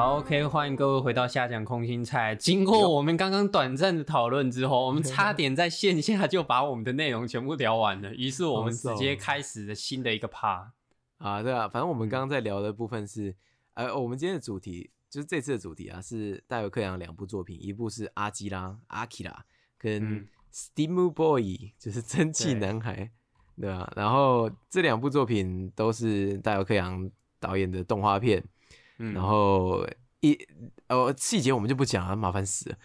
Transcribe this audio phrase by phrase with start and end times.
[0.00, 2.34] 好，OK，欢迎各位回到下讲空心菜。
[2.34, 8.14] 经过我们刚刚短暂的讨论之后，我们 差点在线下就把我们的内容全部聊完了。
[8.14, 10.68] 于是我们直接开始了新的一个 part
[11.18, 13.36] 啊，对啊，反正我们刚刚在聊的部分是，
[13.74, 19.44] 呃，我们今天的主题就是这次的主题啊，是大有克洋两部作品，一部是《阿基拉》阿基拉
[19.76, 20.02] 跟
[20.50, 21.42] 《Steam Boy》，
[21.78, 23.10] 就是蒸汽男孩，
[23.60, 23.92] 对吧？
[23.94, 28.42] 然后这两部作品都是大有克洋导演的动画片。
[29.14, 29.86] 然后
[30.20, 30.38] 一
[30.88, 32.76] 呃细节我们就不讲了，麻烦死了。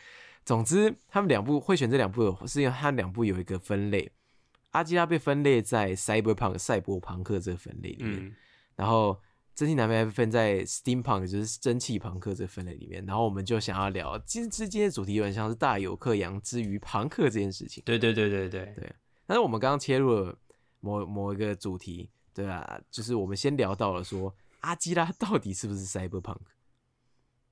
[0.46, 4.12] 总之，他们两部会选这两部，是因为他两部有一个分类，
[4.72, 8.36] 阿基拉被分类在 Cyberpunk 赛博朋克这个分类里面，
[8.76, 9.20] 然后
[9.56, 13.04] 蒸汽男孩被分在 Steampunk 就是蒸汽朋克这个分类里面。
[13.08, 17.82] 然后我们就想要聊，其实今天的主题有点像是大有克洋之于朋克这件事情。
[17.84, 18.96] 对对对对对对。
[19.26, 20.38] 但是我们刚刚切入了
[20.80, 24.32] 某某一个主题，对啊，就是我们先聊到了说。
[24.66, 26.40] 阿基拉到底是不是 cyberpunk？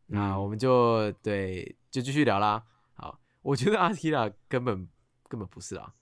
[0.08, 2.66] 那我们就对，就继续聊啦。
[2.94, 4.90] 好，我觉得阿基拉根本
[5.28, 5.94] 根本不是啊，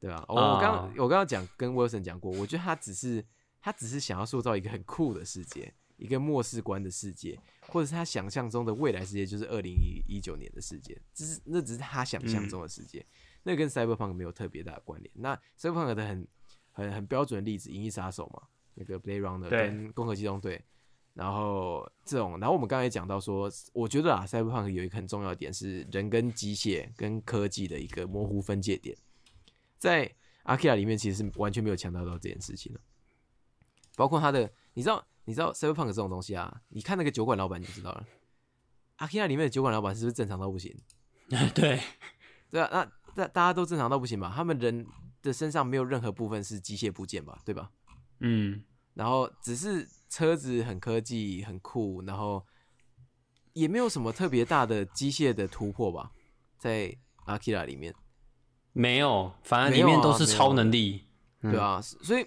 [0.00, 0.24] 对吧？
[0.28, 3.24] 我我刚我刚刚讲跟 Wilson 讲过，我觉得他只是
[3.60, 7.38] 他只是想要塑造一个很酷的世界，一个末世观的世界，
[7.68, 13.04] 或者是他想象中的未来世界，就是二零一一九年的世界，只是那只是他想象中的世界，
[13.44, 15.10] 那跟 cyberpunk 没有特别大的关联。
[15.14, 16.26] 那 cyberpunk 的很
[16.72, 18.48] 很很标准的例子，《银翼杀手》嘛。
[18.74, 20.62] 那个 Blade Runner 跟攻壳机动队，
[21.14, 28.96] 然后这种，然后我们刚才讲到说，我觉得啊，Cyberpunk 有一个很重要的点是人跟机械跟科技的一个模糊分界点，
[29.78, 30.10] 在
[30.42, 32.80] 阿 k i a 里面其实是完全没有强调到这件事情的，
[33.96, 38.06] 包括他的，你知道，你知道 Cyberpunk 这种东西啊，你看那个酒馆老板就知道了，
[38.96, 40.76] 阿 k i a 里面的酒馆老板是不是正常到不行？
[41.54, 41.80] 对，
[42.50, 42.68] 对啊，
[43.14, 44.32] 那大大家都正常到不行吧？
[44.34, 44.86] 他们人
[45.22, 47.40] 的身上没有任何部分是机械部件吧？
[47.44, 47.70] 对吧？
[48.20, 48.62] 嗯，
[48.94, 52.44] 然后只是车子很科技很酷，然后
[53.52, 56.10] 也没有什么特别大的机械的突破吧，
[56.58, 57.94] 在阿基拉里面。
[58.72, 61.04] 没有，反正里面都是超能力，
[61.40, 62.26] 对啊，所以，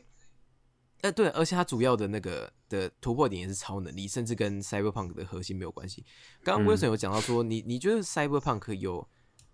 [1.02, 6.06] 哎对，而且它主要的那个的突破点也是超能力，甚至跟 Cyberpunk 的核心没有关系。
[6.44, 9.06] 刚刚 Wilson 有讲到说，你你觉得 Cyberpunk 有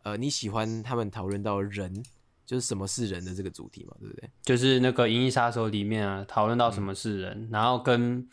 [0.04, 2.04] 呃你喜欢他们讨论到人？
[2.46, 4.30] 就是什么是人的这个主题嘛，对不对？
[4.44, 8.28] 就是那个《银翼杀手》里面啊，讨论到什么是人，然后跟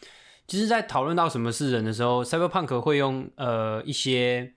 [0.46, 4.52] 其实，在讨论到什么是人的时候，Cyberpunk 会用呃一些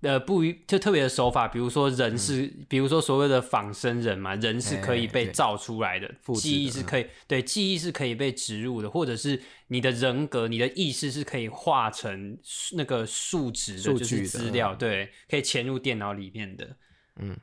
[0.00, 12.38] 呃不就特别的手法，比如说人是，比如说所谓的仿生人嘛，人是可以被造出来的，记忆是可以对记忆是可以被植入的，或者是你的人格、你的意识是可以化成
[12.72, 16.76] 那个数值的，就是资料，对，可以潜入电脑里面的，
[17.16, 17.36] 嗯。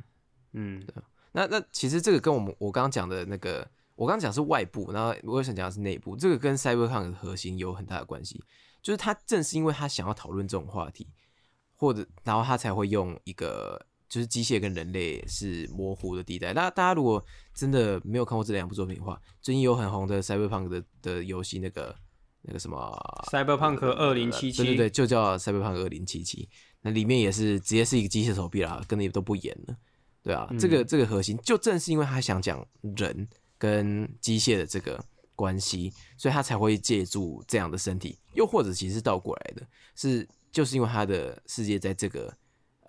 [0.59, 0.83] 嗯，
[1.33, 3.59] 那那其实这个跟我们我刚刚讲的那个，
[3.95, 8.43] 我刚刚讲是外部，然后我想讲的是内部，这个跟 Cyberpunk 的核心有很大的关系。
[8.81, 11.07] 就是他正是因为他想要讨论这种话题，
[11.75, 16.53] 或者然后他才会用一个就是机械跟人类是模糊的地带。
[16.53, 21.93] 那大家如果真的没有看过这两部作品的话，最近有很红的 Cyberpunk 的的游戏，那个
[22.43, 22.97] 那个什么
[23.29, 26.47] Cyberpunk 二零七七，对对对，就叫 Cyberpunk 二零七七。
[26.81, 29.75] 那里面也是直接是一个机械手臂啦，跟那都不演了。
[30.27, 33.25] 对啊，这个这个核心就正是因为他想讲人
[33.57, 35.01] 跟机械的这个
[35.37, 42.37] 关系，所以他才会借助这样的身体，又或者其实是倒过来的，是就是因为他的世界在这个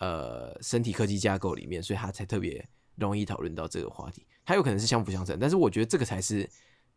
[0.01, 4.27] 呃身体科技架构里面，所以他才特别容易讨论到这个话题。
[4.45, 6.51] 他有可能是相辅相成，但是我觉得这个才是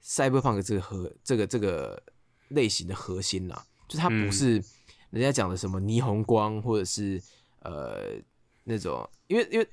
[0.04, 2.02] cyberpunk 这个核这个这个
[2.48, 4.54] 类型的核心啦，就它不是
[5.12, 7.22] 人家讲的什么霓虹光，或者是
[7.60, 8.20] 呃
[8.64, 9.70] 那种，因为因为。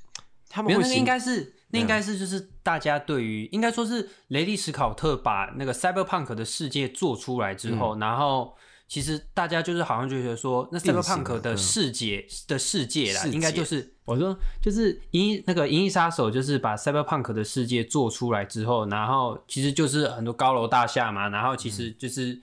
[0.48, 8.54] 他们那个应该是，那应该是就是大家对于，应该说是雷利史考特把那个 cyberpunk 的世界做出来之后，然后
[8.88, 13.94] 其实大家就是好像就觉得说，那 cyberpunk 的世界的世界啦，应该就是。
[14.04, 22.40] 我说就是银那个银翼杀手就是把 cyberpunk 的世界做出来之后，然后其实就是很多高楼大厦嘛，然后其实就是。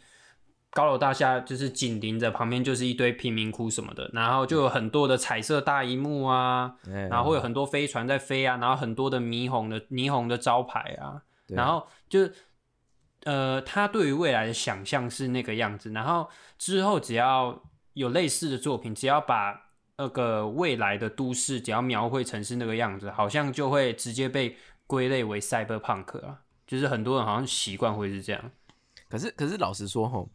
[0.75, 6.75] 高楼大厦就是紧邻着，旁边就是一堆贫民窟什么的，然后就有很多的彩色大荧幕啊，
[7.09, 12.29] 然后会有很多飞船在飞啊，然后很多的霓虹的霓虹的招牌啊，然后就
[13.23, 17.63] 呃，他对于未来的想象是那个样子，然后之后只要
[17.93, 28.51] 有类似的作品，只要把那个未来的都市只要描绘成是那个样子，好像就会直接被归类为 cyberpunk 啊，就是很多人好像习惯会是这样，
[29.07, 30.27] 可是可是老实说吼。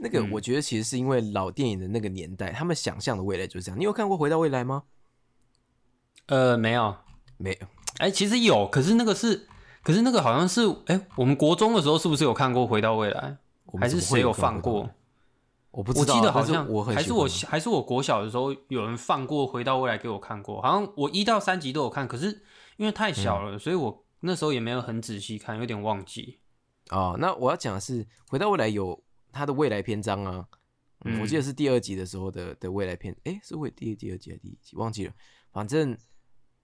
[0.00, 3.78] 那个我觉得其实是因为老电影的那个年代，他们想象的未来就是这样。
[3.78, 4.84] 你有看过《回到未来》吗？
[6.26, 6.96] 呃，没有，
[7.36, 7.66] 没有。
[7.98, 9.48] 哎，其实有，可是那个是，
[9.82, 13.36] 可是那个好像是，哎，我们国中的时候是不是有看过《回到未来》？
[13.80, 14.88] 还是谁有放过？
[15.70, 22.42] 我不知道，我记得好像我很还是我还是我国小的时候有人放过《回到未来》给我看过，好像我一到三集都有看，可是
[22.76, 26.38] 因为太小嗯了，所以我那时候也没有很仔细看，有点忘记。
[26.90, 28.98] 哦，那我要讲的是，回到未来有
[29.32, 30.48] 它的未来篇章啊，
[31.04, 35.12] 嗯，我记得是第二集的时候的的未来篇，诶，是未第第二集还是第一集忘记了，
[35.52, 35.96] 反正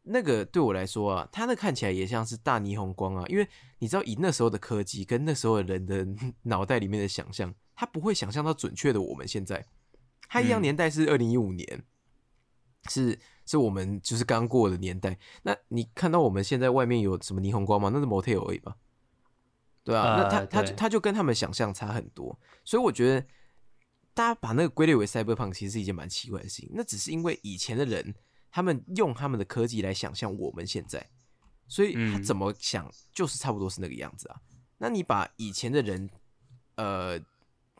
[0.02, 6.06] 那个对我来说啊，他那看起来也像是大霓虹光啊，因为你知道以那时候的科技跟那时候的人的
[6.42, 9.64] 脑袋里面的想象，他不会想象到准确的我们现在，
[10.28, 10.62] 他一样嗯。
[10.62, 11.84] 年代是二零一五年，
[12.90, 17.90] 是是我们就是刚过的年代，那你看到我们现在外面有什么霓虹光吗？
[17.92, 18.76] 那是 motel 而已吧。
[19.84, 23.26] 对啊，那他呃他就他就跟他们想象差很多，所以我觉得
[24.14, 26.70] 大家把那个归类为 cyberpunk 其实是一件蛮奇怪的事情。
[26.72, 28.14] 那只是因为以前的人
[28.50, 31.06] 他们用他们的科技来想象我们现在，
[31.68, 34.40] 所以他嗯怎么想就是差不多是那个样子啊。
[34.78, 36.08] 那你把以前的人，
[36.76, 37.20] 呃，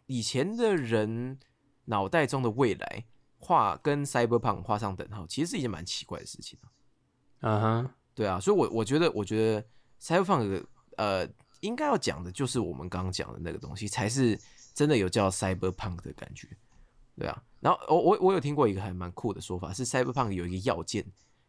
[0.06, 1.38] 以前的人
[1.86, 3.04] 脑袋中的未来
[3.38, 6.68] 画跟 cyberpunk 画上等号，其实是一件蛮奇怪的事情啊。
[7.40, 9.66] 嗯哼，对啊，所以我，我觉得，我觉得
[10.00, 10.64] cyberpunk
[10.96, 11.28] 呃，
[11.64, 14.38] 应该要讲的就是我们刚刚讲的那个东西，才是
[14.74, 16.46] 真的有叫 cyberpunk 的感觉。
[17.18, 21.04] 对啊，然后我我我有听过一个还蛮酷的说法，是 cyberpunk 有一个要件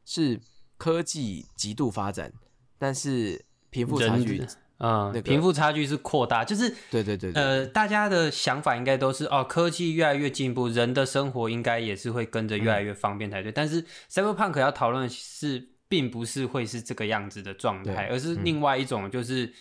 [0.06, 0.40] 是
[0.78, 2.32] 科技极度发展，
[2.78, 4.40] 但是贫富差距，
[4.78, 13.52] 嗯，那个贫富差距是扩大，就是对对对对，呃，大家的想法应该都是哦，科技越来越进步，人的生活应该也是会跟着越来越方便才对。
[13.52, 19.52] 但是 Cyberpunk 要讨论是，并不是会是这个样子的状态，而是另外一种，就是、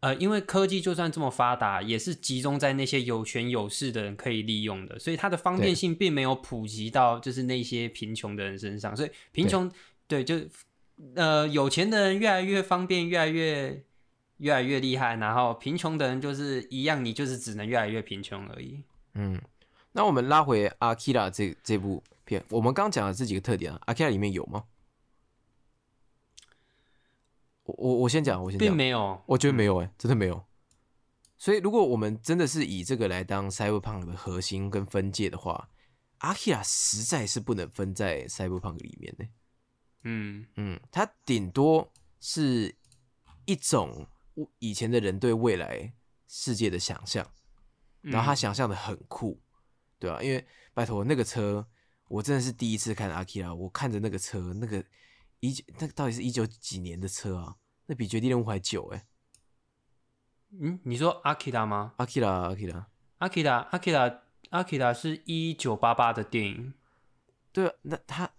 [0.00, 8.96] 呃，因为科技就算这么发达，也是集中在那些有权有势的人可以利用的，所以它的方便性并没有普及到就是那些贫穷的人身上。
[8.96, 9.70] 所以贫穷
[10.06, 10.40] 对就
[11.14, 13.84] 呃有钱的人越来越方便，越来越。
[14.38, 18.80] 越来越厉害，然后贫穷的人就是一样，你就是只能越来越贫穷而已。
[19.14, 19.36] 嗯，
[19.90, 24.62] 那我们拉回阿 k i r a 这这部片，我们刚刚讲的这几个特点啊，阿 k i r a 里面有吗？
[27.68, 28.66] 我我我先讲，我先讲。
[28.66, 30.42] 并，没有，我觉得没有哎、真的没有。
[31.36, 35.68] 所以，如果我们真的是以这个来当 Cyberpunk 的核心跟分界的话，
[36.18, 39.24] 阿 r a 实在是不能分在 Cyberpunk 里面呢、
[40.02, 40.46] 嗯。
[40.56, 42.74] 嗯，它顶多是
[43.44, 44.06] 一种
[44.58, 45.92] 以前的人对未来
[46.26, 47.24] 世界的想象，
[48.00, 48.36] 然后他嗯。
[48.36, 49.38] 想象的很酷，
[49.98, 50.44] 对啊，因为
[50.74, 51.64] 拜托那个车，
[52.08, 54.84] 我真的是第一次看阿 r a 我看着那个车，那个
[55.40, 57.56] 一九那个到底是一九几年的车啊？
[57.86, 59.06] 那比绝地任务还久哎、
[60.60, 61.94] 嗯，你说阿基达吗？
[61.96, 62.86] 阿 r a 阿 r a
[63.18, 64.20] 阿基达，阿基达，
[64.50, 66.74] 阿基达是一九八八的电影。
[67.52, 68.30] 对啊，那他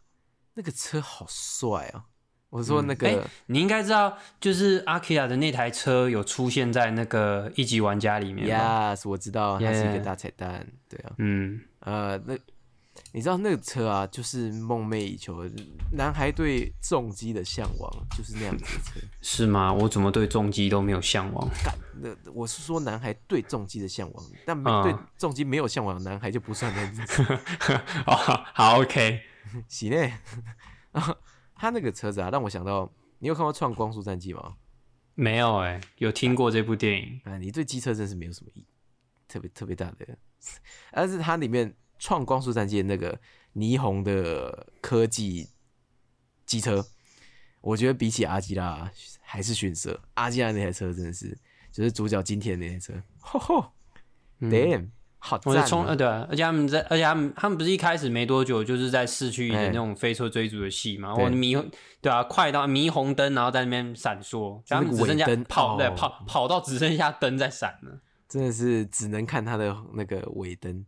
[0.53, 2.05] 那个车好帅啊！
[2.49, 8.95] 我说那个、哎你应该知道，就是阿基达的那台车有出现在那个一级玩家里面吧。
[8.95, 12.37] Yes，我知道它是一个大彩蛋，对啊，嗯，呃，那
[13.11, 15.51] 你知道那个车啊，就是梦寐以求的
[15.91, 19.07] 男孩对重机的向往，就是那样子的车。
[19.21, 19.73] 是吗？
[19.73, 21.49] 我怎么对重机都没有向往？
[21.63, 27.23] 干，那我是说男孩对重机的向往，但没、嗯对重机没有向往的男孩就不算那样子。
[28.05, 28.15] 哦，
[28.53, 29.21] 好，OK。
[29.67, 29.95] 喜呢，
[30.91, 31.15] 然后
[31.55, 34.55] 他那个车子啊，让我想到，你有看过《创光速战记》吗？
[35.15, 37.19] 没有哎、有听过这部电影。
[37.25, 38.65] 啊，你对机车真是没有什么意
[39.27, 40.17] 特别特别大的，
[40.91, 43.19] 但是它里面《创光速战记》的那个
[43.53, 45.49] 霓虹的科技
[46.45, 46.83] 机车，
[47.61, 48.89] 我觉得比起阿基拉
[49.21, 50.01] 还是逊色。
[50.15, 51.37] 阿基拉那台车真的是，
[51.71, 53.71] 就是主角今天那台车，吼吼、
[54.39, 54.91] 嗯 d a m n
[55.21, 55.61] 好我赞、啊！
[55.61, 67.99] 在冲呃对啊，而且他们在，而且他们他们不是一开始没多久就是在市区哎的那种飞车追逐的戏嘛，对我霓对啊，快到霓虹灯，然后在那边闪烁，就那个他们只剩下跑，对哦跑跑到只剩下灯在闪了。
[68.29, 70.85] 真的是只能看它的那个尾灯，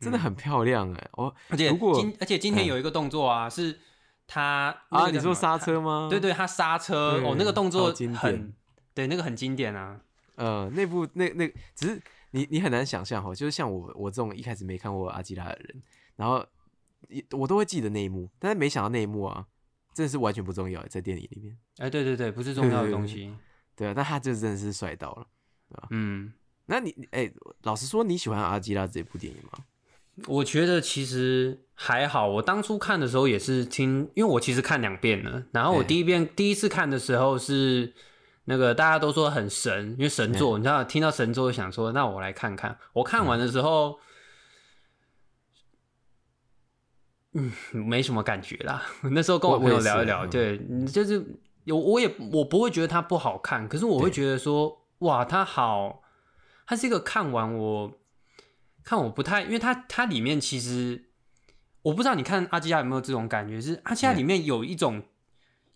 [0.00, 3.78] 真的很漂亮哎、哦，而且今而且今天有一个动作啊，是
[4.26, 6.08] 他啊，你说刹车吗？
[6.08, 8.54] 对对，他刹车哦，那个动作很
[8.94, 10.00] 对，那个很经典啊。
[10.36, 15.82] 呃，那部那那只是你你很难想象哈，就是像我我这种一开始没看过阿基拉的人，
[16.16, 16.44] 然后
[17.08, 19.46] 也我都会记得那一幕，但是没想到那一幕啊，
[19.92, 21.58] 真的是完全不重要，在电影里面。
[21.76, 23.34] 哎，对对对，不是重要的东西。
[23.76, 25.26] 对啊，但他就真的是帅到了。
[25.90, 26.32] 嗯，
[26.66, 27.30] 那你哎、
[27.62, 29.64] 老实说，你喜欢阿基拉这部电影吗？
[30.26, 32.28] 我觉得其实还好。
[32.28, 35.44] 我当初看的时候也是听，因为我其实看两遍了。
[35.52, 37.92] 然后我哎第一遍、第一次看的时候是
[38.44, 42.78] 那个大家都说很神，因为神作，你知道，听到神作就想说，那我来看看。
[42.92, 43.98] 我看完的时候，
[47.34, 48.82] 嗯，没什么感觉啦。
[49.12, 51.24] 那时候跟我我朋友聊一聊，嗯对，就是
[51.64, 56.02] 有我也我不会觉得它不好看，可是我会觉得说，哇，它好，
[56.66, 57.99] 它是一个看完我。
[58.90, 61.10] 看我不太，因为它它里面其实
[61.82, 65.00] 我不知道你看阿基亚有没有这种感觉，是阿基亚里面有一种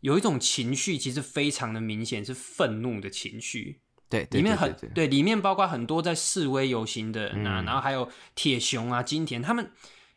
[0.00, 3.80] 有一种情绪，其实非常的明显，是愤怒的情绪。
[4.08, 4.88] 对，里面很对。
[4.90, 9.70] 对，里面包括很多在示威游行的人啊，然后还有铁熊啊、金田，他们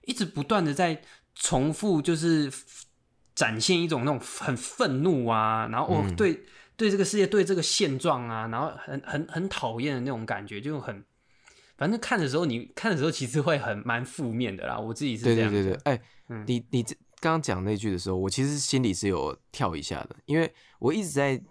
[0.06, 1.00] 一直不断的在
[1.36, 2.52] 重复，就是
[3.36, 6.44] 展现一种那种很愤怒啊，然后哦，对
[6.76, 11.06] 对这个世界、对这个现状啊，然后很很很讨厌的那种感觉，就很
[11.78, 14.80] 反正看的时候，你看的时候其实会很蛮负面的啦。
[14.80, 16.02] 我自己是这样，对对对对，哎，
[16.46, 21.42] 你你这刚刚讲那句的时候，我其实心里是有跳一下的，因为我一直在。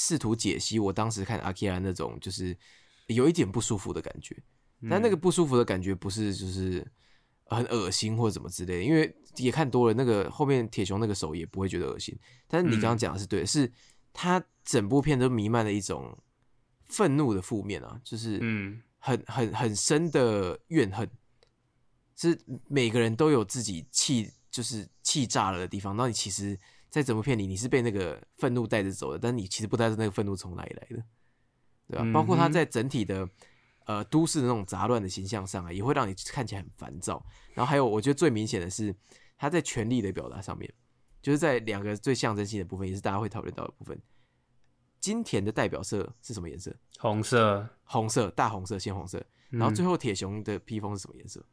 [0.00, 2.56] 试图解析我当时看阿基拉那种，就是
[3.08, 4.36] 有一点不舒服的感觉，
[4.88, 6.86] 但那个不舒服的感觉不是就是
[7.46, 12.16] 很恶心或者怎么之类的，因为也看多了，那个后面铁熊那个手也不会觉得恶心。
[12.46, 13.68] 但是你刚刚讲的是对，是
[14.12, 16.16] 他整部片都弥漫了一种
[16.84, 21.08] 愤怒的负面啊，就是嗯，很很很深的怨恨，
[22.16, 22.38] 是
[22.68, 26.58] 每个人都有自己气就是气炸了的地方，那你其实。
[26.90, 31.04] 在整部片里，你是被那个愤怒带着走的，但你其实不知道那个愤怒从哪里来的，
[31.86, 32.12] 对吧？
[32.14, 33.28] 包括他在整体的
[33.84, 37.22] 呃都市的那种杂乱的形象上啊，也会让你看起来很烦躁。
[37.52, 38.96] 然后还有，我觉得最明显的是
[39.36, 40.72] 他在权力的表达上面，
[41.20, 44.00] 就是在两个最象征性的部分，也是大家会讨论到的部分。
[45.00, 46.74] 金田的代表色是什么颜色？
[46.98, 49.24] 红色，红色，大红色，鲜红色。
[49.50, 51.44] 然后最后铁熊的披风是什么颜色？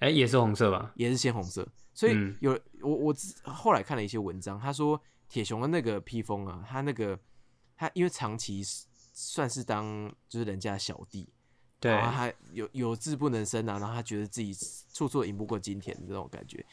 [0.00, 0.92] 哎，也是红色吧？
[0.96, 1.66] 也是鲜红色。
[1.92, 7.18] 所以有我我后来看了一些文章，他说铁熊的那个披风啊，他那个
[7.76, 8.62] 他因为长期
[9.12, 11.28] 算是当就是人家小弟，
[11.78, 14.56] 对，然后他有有志不能伸啊，然后他觉得自己
[14.92, 16.64] 处处赢不过金田的那种感觉，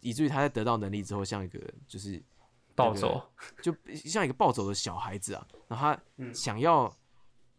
[0.00, 2.20] 以至于他在得到能力之后，像一个就是
[2.74, 3.22] 暴走，
[3.62, 6.94] 就像一个暴走的小孩子啊，然后他想要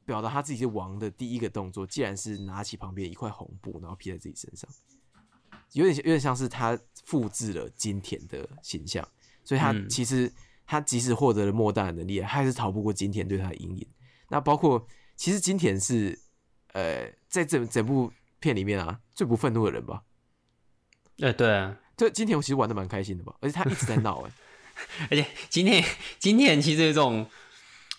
[0.06, 4.70] 表达他自己是王的第一个动作，既然是拿起旁边一块红布，然后披在自己身上。
[5.72, 9.08] 有点有点像是他复制了金田的形象，
[9.44, 10.32] 所以他其实
[10.68, 13.88] 他即使获得了莫大的能力，他还是逃不过金田对他的阴影。
[14.30, 16.20] 那包括其实金田是
[16.74, 20.04] 呃在整整部片里面啊最不愤怒的人吧？
[21.20, 23.36] 哎，对啊，这金田其实玩的蛮开心的吧？
[23.40, 24.32] 而且他一直在闹哎，
[25.10, 25.84] 而且今天
[26.20, 27.30] 今天其实有种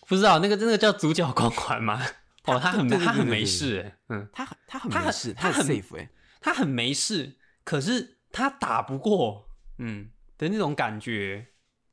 [0.09, 2.03] 不知道那个真的叫主角光环吗？
[2.45, 6.09] 哦，他很他很没事哎，嗯，他很他很没事，他很 safe 哎，
[6.41, 7.37] 他很没事。
[7.65, 10.11] 可是他打不过，嗯。
[10.37, 11.47] 的那种感觉，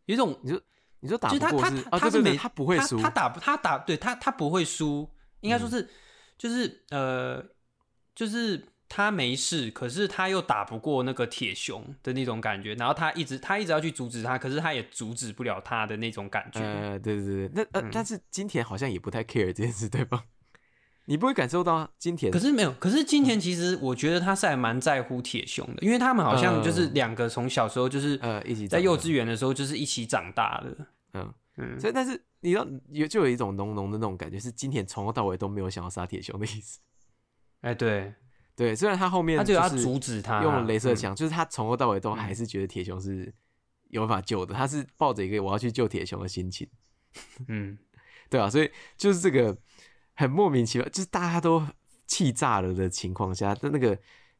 [0.07, 0.59] 有一种你说
[1.01, 5.07] 你说打不过是他是没他不会输，他打他打对他他不会输，
[5.41, 5.88] 应该说是
[6.39, 7.45] 就是呃
[8.15, 16.60] 就是他没事，可是他又打不过那个铁熊的那种感觉，然后他一直他一直要去阻止他，可是他也阻止不了他的那种感觉。
[16.60, 20.25] 呃，对对对，那呃但是金田好像也不太 care 这件事，对吧？
[21.05, 22.71] 你不会感受到金田，可是没有。
[22.74, 30.86] 可是金田其实，我觉得他是还蛮在乎铁熊的，因为他们好像就是两个从小时候就是呃一起在幼稚园的时候就是一起长大的。
[31.13, 31.79] 嗯嗯。
[31.79, 36.79] 所以，但是你要有就有一种浓浓的那种感觉，是金田从头到尾都没有想要杀铁熊的意思。
[37.62, 38.13] 哎，对
[38.62, 43.34] 对，虽然他后面他就要阻止他用镭射枪，就是他从头到尾都还是觉得铁熊是
[43.89, 46.68] 有办法救的，他是抱着一个我要去救铁熊的心情。
[47.48, 47.77] 嗯，
[48.30, 49.58] 对啊，所以就是这个。
[50.13, 51.65] 很莫名其妙，就是大家都
[52.06, 53.98] 气炸了的情况下，在那个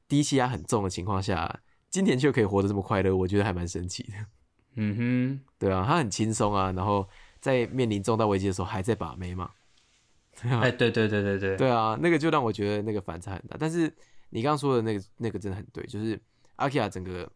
[0.08, 1.60] 低气压很重的情况下，
[1.90, 4.13] 金田却可以活得这么快乐，我觉得还蛮神奇的。
[4.75, 7.08] 嗯哼，对啊，他很轻松啊，然后
[7.40, 9.50] 在面临重大危机的时候还在把妹嘛。
[10.42, 13.56] 哎，对对对对对，对啊，那个就让我觉得那个反差很大。
[13.58, 13.92] 但是
[14.32, 16.20] 你刚刚说的那个那个真的很对，就是
[16.56, 17.32] 阿基亚整个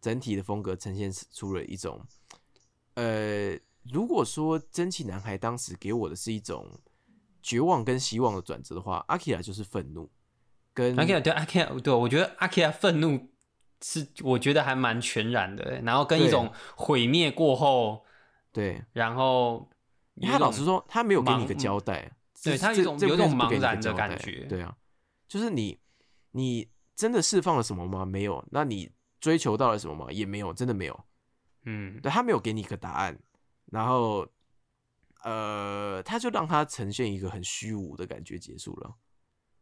[0.00, 2.00] 整体的风格呈现出了一种，
[2.94, 3.58] 呃，
[3.92, 6.70] 如果说蒸汽男孩当时给我的是一种。
[7.46, 10.10] 绝望跟希望的转折的话，阿基拉就是愤怒，
[10.72, 13.28] 跟阿基拉对阿基拉对，我觉得阿基拉愤怒
[13.82, 18.06] 是我觉得还蛮全然的，然后跟一种毁灭过后，
[18.50, 19.68] 对，然后
[20.22, 22.10] 他老实说，他没有给你个交代，
[22.42, 24.74] 对他有种有种茫然的感觉，对啊，
[25.28, 25.78] 就是你
[26.34, 28.04] 你真的释放了什么吗？
[28.04, 30.12] 没有，那你追求到了什么吗？
[30.12, 31.04] 也没有，真的没有，
[31.64, 33.18] 嗯，对他没有给你一个答案，
[33.72, 34.28] 然后。
[35.26, 38.94] 呃，他就让他呈现一个很虚无的感觉结束了。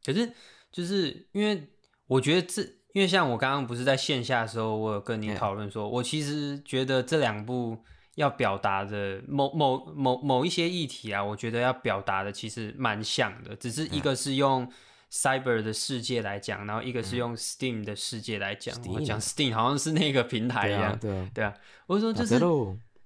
[0.05, 0.33] 可是，
[0.73, 1.71] 就是因为
[2.09, 2.63] 我觉得这，
[2.95, 7.79] 因为像我刚刚不是在线下的时候，我有跟你讨论说，我其实觉得这两部
[8.17, 14.69] 要表达的某某某某一些议题啊，我觉得要表达的其实蛮像的，只是一个是用
[15.13, 18.75] Cyber 的世界来讲，然后一个是用 Steam 的世界来讲。
[18.89, 21.55] 我讲 Steam 好像是那个平台一样，对啊，对啊。
[21.87, 22.41] 我说就是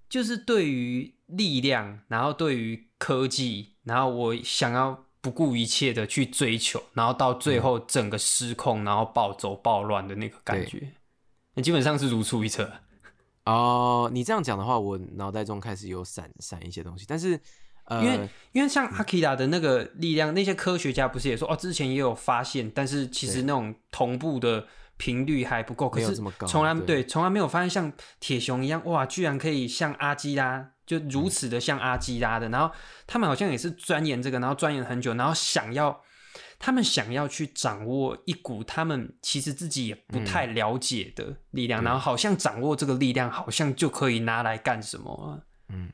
[0.08, 1.12] 就是对于。
[1.26, 10.92] 力量，然后对于科技，然后我想要不顾一切的去追求，然后到最后整个失控，然后暴走暴乱的那个感觉，
[11.54, 12.72] 那基本上是如出一辙。
[13.44, 17.40] 哦，你这样讲的话，我脑袋中开始有闪闪一些东西，但是呃，
[17.90, 24.66] 因为因为像阿基拉的那个力量，那些科学家不是也说哦，之前也有发现，但是其实那种同步的
[24.96, 26.16] 频率还不够，可是
[26.46, 32.74] 从来对从来没有发现像铁熊一样，哇，居然可以像阿基拉就如此的像阿基拉的，然后
[33.06, 36.02] 他们好像也是钻研这个，然后钻研很久，然后想要。
[36.58, 45.42] 他们想要去掌握一股他们其实自己也不太了解的力量，然后好像掌握这个力量，好像就可以拿来干什么？
[45.68, 45.90] 嗯，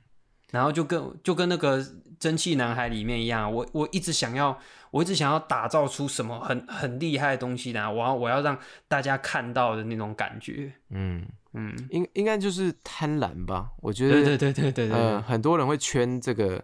[0.52, 1.84] 然后就跟就跟那个
[2.20, 4.56] 蒸汽男孩里面一样，我我一直想要，
[4.92, 7.90] 我一直想要打造出什么很很厉害的东西呢？
[7.90, 8.56] 我要我要让
[8.86, 10.72] 大家看到的那种感觉。
[10.90, 13.72] 嗯嗯，应应该就是贪婪吧？
[13.80, 16.62] 我觉得对对对对对对，很多人会圈这个。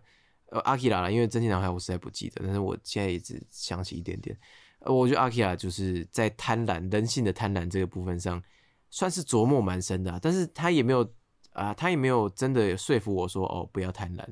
[0.51, 4.35] 呃，阿基拉啦，因为蒸汽男孩我实在不记得，但是我现在也只想起一点点。
[4.79, 8.43] 呃，我觉得阿基拉就是在贪婪、人性的贪婪这个部分上，
[8.89, 10.19] 算是琢磨蛮深的。
[10.23, 11.07] 但是他也没有
[11.59, 14.25] 啊，他也没有真的说服我说哦，不要贪婪。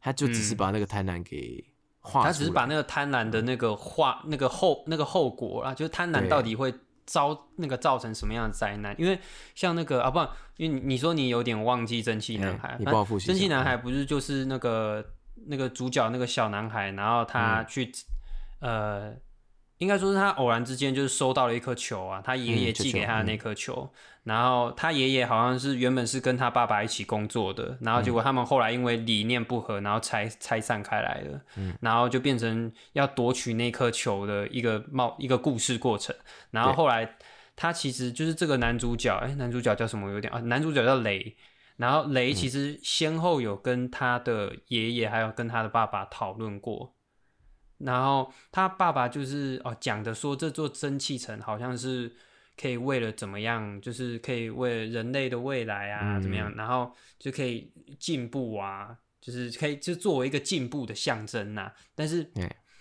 [0.00, 1.62] 他就只是把那个贪婪给
[2.00, 6.72] 画，他只是把那个贪婪的那个画那个后那个后果啊，就是贪婪到底会
[7.04, 8.94] 遭那个造成什么样的灾难？
[8.98, 9.18] 因为
[9.54, 10.18] 像那个啊，不，
[10.56, 12.78] 因为你说你有点忘记蒸汽男孩。
[13.18, 15.04] 蒸汽男孩不是就是那个。
[15.46, 17.90] 那个主角那个小男孩，然后他去，
[18.58, 19.10] 呃，
[19.78, 23.90] 应该说是他偶然之间就是收到了一颗球啊，他爷爷寄给他的那颗球，
[24.24, 31.40] 然后他爷爷好像是原本是跟他爸爸一起工作的，然后结果他们后来因为理念不合，然后拆拆散开来了，
[31.80, 36.14] 然后就变成要夺取那颗球的一个冒一个故事过程，
[36.50, 37.16] 然后后来
[37.56, 40.10] 他其实就是这个男主角，哎，男主角叫什么？
[40.10, 41.36] 有点啊，男主角叫雷。
[41.76, 46.94] 然后雷其实先后有跟他的爷爷还有跟他的爸爸讨论过，
[47.78, 52.14] 然后他爸爸就是哦讲的说这座蒸汽城好像是
[52.60, 61.72] 可以为了怎么样，就是可以为人类的未来啊怎么样，然后就可以进步啊，就是可以就作为一个进步的象征呐。
[61.94, 62.30] 但是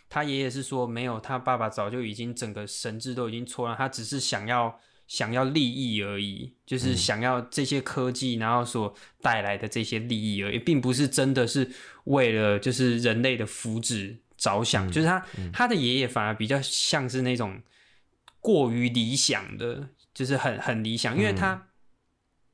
[0.09, 4.79] 他爷爷是说没有，他爸爸早就已经整个神智都已经错了，他只是想要。
[5.09, 11.67] 想要利益而已，就是想要这些科技，然后所带来的这些利益而已，并不是真的是
[12.03, 14.87] 为了就是人类的福祉着想。
[14.91, 17.59] 就是他他的爷爷反而比较像是那种
[18.39, 21.69] 过于理想的，就是很很理想，因为他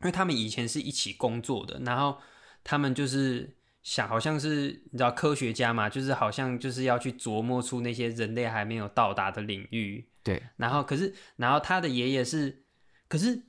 [0.02, 2.18] 因为他们以前是一起工作的，然后
[2.64, 10.10] 他们就是想，好像是你知道科学家嘛，就是好像就是要去琢磨出那些人类还没有到达的领域。
[10.24, 12.64] 对，然后可是，然后他的爷爷是，
[13.08, 13.44] 可是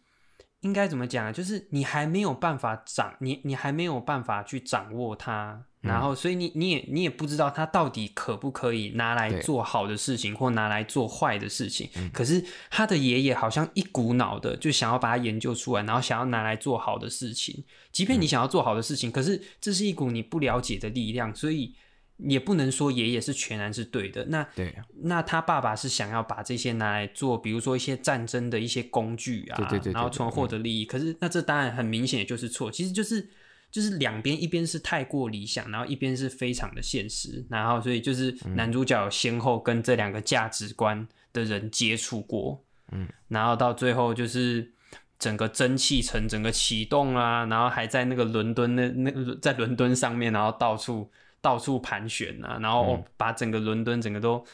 [0.61, 1.33] 应该怎么讲啊？
[1.33, 11.89] 就是你还没有办法掌你，你还没有办法去掌握它，然后所以你你也你也不知道它到底可不可以拿来做好的事情，或拿来做坏的事情。
[12.13, 17.65] 可是他的爷爷好像一股脑的就想要把它研究出来，然后想要拿来做好的事情。
[17.93, 21.75] 即便你想要做好的事情，可是这是一股你不了解的力量，所以。
[22.19, 30.87] 也不能说爷爷是全然是对的，那对，那他爸爸是想要把这些拿来做，比如说一些战争的一些工具啊，对对对，然后从而获得利益。
[30.87, 33.29] 可是那这当然很明显就是错，其实就是
[33.77, 44.73] 就是两边一边是太过理想，然后一边是非常的现实，然后所以就是男主角先后跟这两个价值观的人接触过，嗯，然后到最后就是
[45.19, 51.11] 整个蒸汽城整个启动啊，然后还在那个伦敦那那在伦敦上面，然后到处。
[51.43, 54.45] 到处盘旋啊，然后把整个伦敦整个都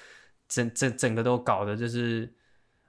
[0.46, 2.30] 整整整个都搞的，就是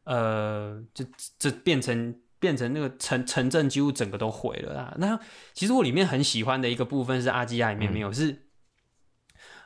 [0.03, 1.05] 呃，就
[1.39, 4.93] 这变成变成那个城城镇几乎整个都毁了啊。
[4.97, 5.17] 那
[5.53, 8.43] 其实我里面很喜欢的一个部分是阿基亚里面没有是，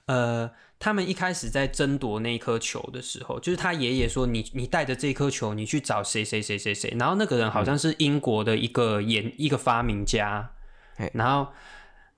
[0.05, 10.51] 呃，他们一开始在争夺那颗球的时候，就是他爷爷说你你带着这颗球，你去找谁谁谁谁谁，然后那个人好像是英国的一个研一个发明家，
[11.13, 11.51] 然后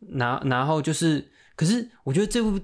[0.09, 1.31] 然然后就是。
[1.59, 2.57] 可是我觉得这部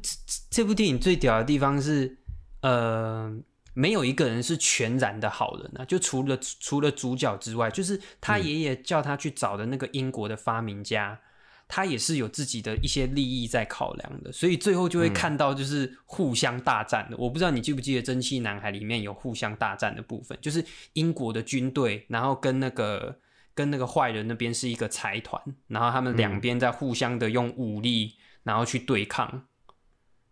[0.50, 2.18] 这部电影最屌的地方是，
[2.62, 3.30] 呃，
[3.76, 11.20] 没有一个人是全然的好人啊，就除了除了主角之外，就是他爷爷叫他去找的那个英国的发明家，
[11.68, 17.16] 他也是有自己的一些利益在考量的，所以最后就会看到就是互相大战的。
[17.18, 23.20] 我不知道你记不记得《蒸汽男孩》里面有互相大战的部分，就是英国的军队，然后跟那个
[23.54, 28.16] 跟那个坏人那边是一个财团，然后他们两边在互相的用武力。
[28.46, 29.48] 然后去对抗，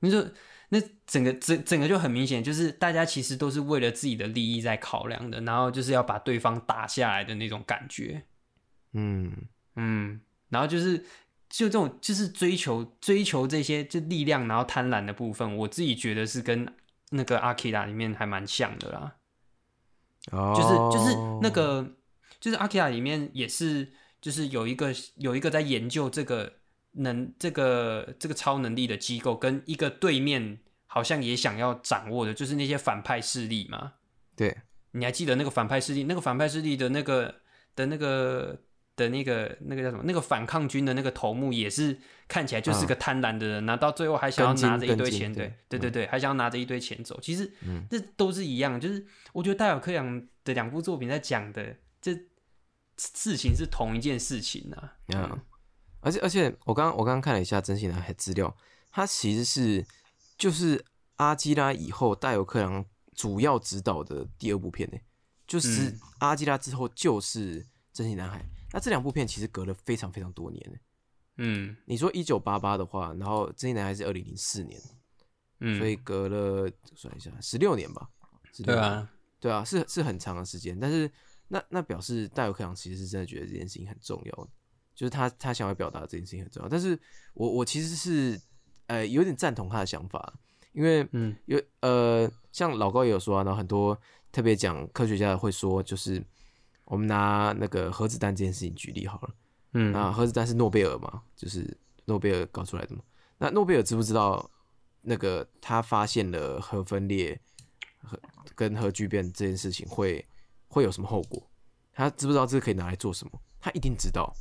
[0.02, 0.24] 你说
[0.74, 8.24] 那整个整整个就很明显，就是大家其实都是为了自己的利益在考量的，然后就是要把对方打下来的那种感觉。
[8.94, 9.32] 嗯
[9.76, 10.98] 嗯，然后就是
[11.48, 16.68] 就这种就是追求追求这些就力量，然后贪婪的部分，我自己觉得是跟
[17.12, 19.16] 那个阿基拉里面还蛮像的啦。
[20.32, 21.88] 哦，就是就是那个
[22.40, 26.52] 就是阿基拉里面也是就是有一个有一个在研究这个
[26.94, 30.58] 能这个这个超能力的机构，跟一个对面
[30.94, 33.94] 好像也想要掌握的，就是那些反派势力嘛。
[34.36, 34.56] 对，
[34.92, 36.04] 你还记得那个反派势力？
[36.04, 37.42] 那个反派势力的那个
[37.76, 38.62] 的那个
[38.96, 40.04] 的那个那个叫什么？
[40.06, 47.20] 那个反抗军的那个头目也是看起来就是个贪婪的人，拿到最后还想要拿着一堆钱，对对对对，还想要拿着一堆钱走。
[47.20, 47.52] 其实
[47.90, 52.14] 这都是一样，就是我觉得戴尔·克洋的两部作品在讲的这
[53.00, 54.94] 事情是同一件事情啊。
[55.08, 55.40] 嗯，
[56.02, 58.56] 而且而且我刚我刚刚看了一下真心男孩资料，
[58.92, 59.84] 他其实是
[60.38, 62.86] 就是阿基拉以后戴尔·克朗。
[63.16, 64.98] 主要指导的第二部片呢，
[65.46, 68.44] 就是阿基拉之后就是真心男孩。
[68.72, 70.78] 那这两部片其实隔了非常非常多年呢。
[71.38, 74.82] 嗯，你说一九八八的话，然后真心男孩是二零零四年，
[75.60, 78.10] 嗯，所以隔了算一下十六年吧。
[78.64, 79.08] 对啊，
[79.40, 80.76] 对啊，是是很长的时间。
[80.80, 81.08] 但是
[81.50, 84.50] 那那表示戴尔克朗其实是真的觉得这件事情很重要，
[84.96, 86.68] 就是他他想要表达这件事情很重要。
[86.68, 87.00] 但是
[87.36, 88.42] 我我其实是
[88.88, 90.34] 呃有点赞同他的想法。
[90.74, 93.96] 因为，嗯，有呃，像老高也有说啊，然后很多
[94.32, 96.20] 特别讲科学家会说，就是
[96.86, 99.30] 我们拿那个核子弹这件事情举例好了，
[99.74, 103.04] 嗯，那核子弹是诺贝尔嘛，就是诺贝尔搞出来的嘛。
[103.38, 104.50] 那诺贝尔知不知道
[105.02, 107.40] 那个他发现了核分裂
[108.02, 108.20] 和
[108.56, 110.28] 跟核聚变这件事情会
[110.70, 111.48] 会有什么后果？
[111.94, 113.40] 他知不知道这个可以拿来做什么？
[113.60, 114.36] 他一定知道，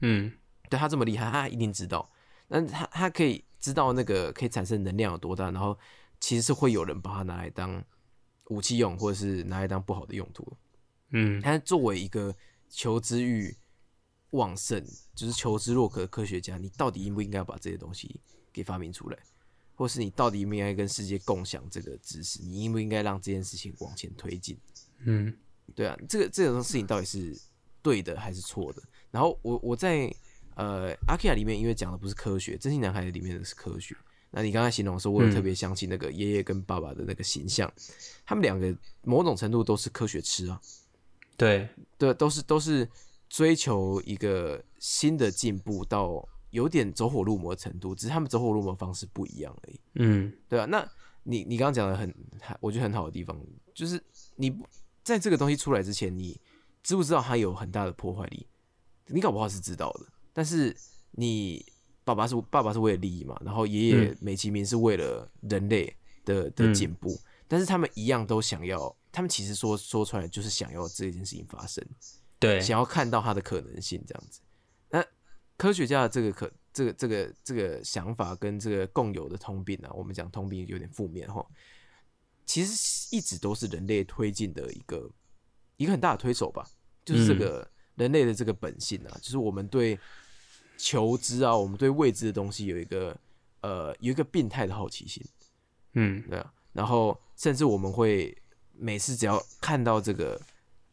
[0.00, 0.32] 嗯，
[0.68, 2.10] 对他这么厉害，他一定知道。
[2.48, 3.44] 那他他可以。
[3.60, 5.78] 知道那个可以产生能量有多大，然后
[6.18, 7.84] 其实是会有人把它拿来当
[8.46, 10.56] 武器用，或者是拿来当不好的用途。
[11.10, 12.34] 嗯，但作为一个
[12.68, 13.54] 求知欲
[14.30, 14.82] 旺盛，
[15.14, 18.18] 就是求知若渴的科学家，你到底应不应该把这些东西
[18.52, 19.18] 给发明出来，
[19.74, 22.42] 或是你到底应不应该跟世界共享这个知识？
[22.42, 24.58] 你应不应该让这件事情往前推进？
[25.00, 25.36] 嗯，
[25.74, 27.38] 对啊，这个这种事情到底是
[27.82, 28.82] 对的还是错的？
[29.10, 30.10] 然后我我在。
[30.60, 33.96] 呃，阿基亚里面因为讲的不是科学，真心男孩里面的是科学。
[34.30, 37.72] 那你刚才形容的时候，我有特别相信那个爷爷跟爸爸的那个形象，
[38.26, 40.60] 他们两个某种程度都是科学痴啊。
[41.38, 42.86] 对对，都是都是
[43.30, 49.80] 追求一个新的进步，到有点走火入魔的程度，只是他们走火入魔方式不一样而已。
[49.94, 50.66] 嗯，对啊。
[50.66, 50.86] 那
[51.22, 52.14] 你你刚刚讲的很，
[52.60, 53.40] 我觉得很好的地方，
[53.72, 53.98] 就是
[54.36, 54.54] 你
[55.02, 56.38] 在这个东西出来之前，你
[56.82, 58.46] 知不知道它有很大的破坏力？
[59.06, 60.06] 你搞不好是知道的。
[60.32, 60.76] 但是
[61.10, 61.64] 你
[62.04, 71.84] 爸爸是爸爸是为了利益嘛，然后爷爷美其名是为了人类的的进步，但是他们一样都想要，他们其实说说出来就是想要这件事情发生，
[72.38, 74.40] 对，想要看到它的可能性这样子。
[74.88, 75.04] 那
[75.56, 81.44] 科学家的这个可这个这个这个想法跟这个共有的通病啊，我们讲通病有点负面哈，
[82.46, 85.10] 其实一直都是人类推进的一个
[85.76, 86.66] 一个很大的推手吧，
[87.04, 87.68] 就是这个。
[88.00, 89.98] 人类的这个本性啊，就是我们对
[90.78, 93.14] 求知啊，我们对未知的东西有一个
[93.60, 95.22] 呃有一个病态的好奇心，
[95.92, 98.34] 嗯，对啊，然后甚至我们会
[98.72, 100.40] 每次只要看到这个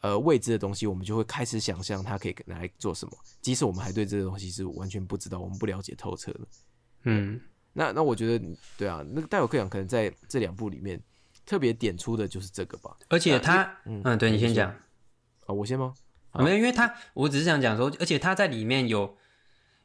[0.02, 6.42] 呃未知的东西，我们就会开始想象它可以拿来做什么，即使我们还对这个东西是完全不知道，我们不了解透彻的。
[7.04, 7.40] 嗯，
[7.72, 8.46] 那那我觉得
[8.78, 11.02] 对啊，那个戴尔克养可能在这两部里面
[11.46, 14.70] 特别点出的就是这个吧，而且他嗯，对你先讲。
[15.46, 15.94] 啊，我先吗？
[16.44, 19.18] 没有，因为他，我只是想讲说，而且他在里面有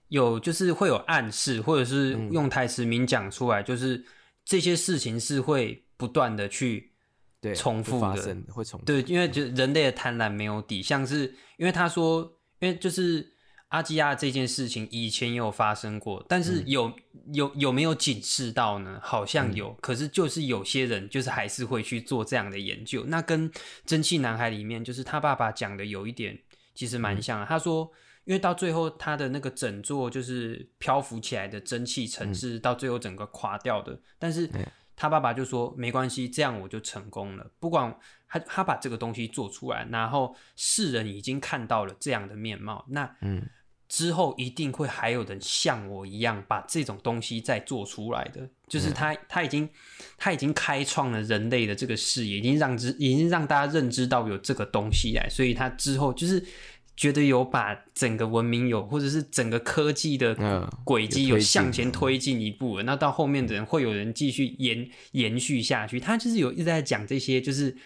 [0.09, 4.05] 有就是会有暗示，或者是用台词明讲出来，就是
[4.45, 6.93] 这些事情是会不断的去
[7.41, 13.32] 对重复的，会重复对，因为就人类的贪婪没有底，像是因为他说，因为就是。
[13.73, 16.93] 阿基亚这件事情以前也有发生过，但是有
[17.33, 19.01] 有有没有警示到呢？
[19.03, 23.03] 好像有，可是就是有些人就是还是会去做这样的研究。
[23.07, 23.51] 那跟
[23.87, 26.39] 《蒸汽男孩》里面就是他爸爸讲的有一点
[26.75, 27.47] 其实蛮像。
[27.47, 27.91] 他说，
[28.25, 34.51] 因为到最后他的那个整座就是漂浮起来的蒸汽城市，到最后整个垮掉的，但是
[34.95, 37.51] 他爸爸就说没关系，这样我就成功了。
[37.59, 43.49] 不管他他把这个东西做出来，然后世人已经看到了这样的面貌，那嗯。
[43.93, 49.69] 之后一定会还有人像我一样把这种东西再做出来的，就是他他已经
[50.17, 56.43] 他已经开创了人类的这个视野，已经让知已经让大家认知到有这个东西来，所以他之后就是
[56.97, 60.35] 觉得有把整个文明有或者是整个科技的
[60.85, 67.77] 轨迹有向前推进一步，那到后面的人会有人继续延延续下去，他就是有一直在讲这些，就是。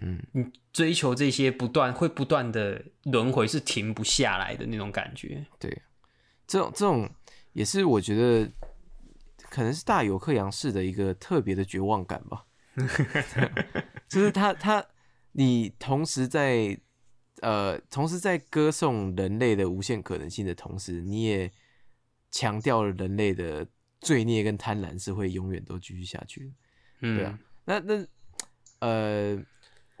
[0.00, 5.44] 嗯，你追求这些不断会不断的轮回是停不下来的那种感觉。
[5.58, 5.82] 对，
[6.46, 7.08] 这种这种
[7.52, 8.50] 也是我觉得
[9.50, 12.46] 可能是大有克洋式的一个特别的绝望感吧。
[14.08, 14.84] 就是他他
[15.32, 16.78] 你同时在
[17.42, 21.52] 呃同时在歌颂人类的无限可能性的同时，你也
[22.30, 23.66] 强调了人类的
[24.00, 26.52] 罪孽跟贪婪是会永远都继续下去的。
[27.00, 28.06] 嗯，对啊，那那
[28.78, 29.36] 呃，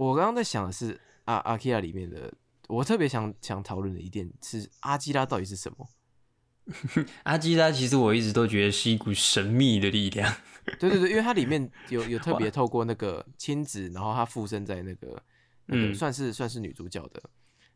[0.02, 2.32] 我刚刚在想的是阿阿基拉里面的，
[2.68, 5.88] 我特别想想讨论的一点是阿基拉到底是什么？
[7.24, 10.34] 阿基拉其实我一直都觉得是一股神秘的力量。
[10.78, 15.22] 对对对，因为它里面有 有特别透过那个亲子，然后它附身在那个
[15.66, 17.20] 那个嗯算是算是女主角的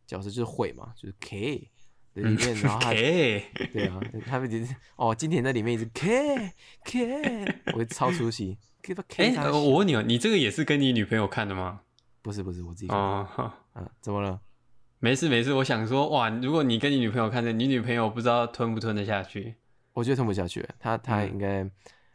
[0.07, 1.69] 角色，就是会嘛，就是 K
[2.15, 6.53] 的里面，然后她嘿，对啊，他们就是哦，今天在里面一直 K
[6.85, 11.81] K，我超出戏，K 吧 K 我问你哦，你这个也是跟你女朋友看的吗？
[12.27, 14.41] 不是不是我自己看的哦，啊，怎么了？
[14.99, 19.55] 没事没事，我想说，哇，如果你跟你女朋友看的，你女朋友不知道吞不吞得下去。
[19.93, 21.71] 我觉得吞不下去，他他嗯应该，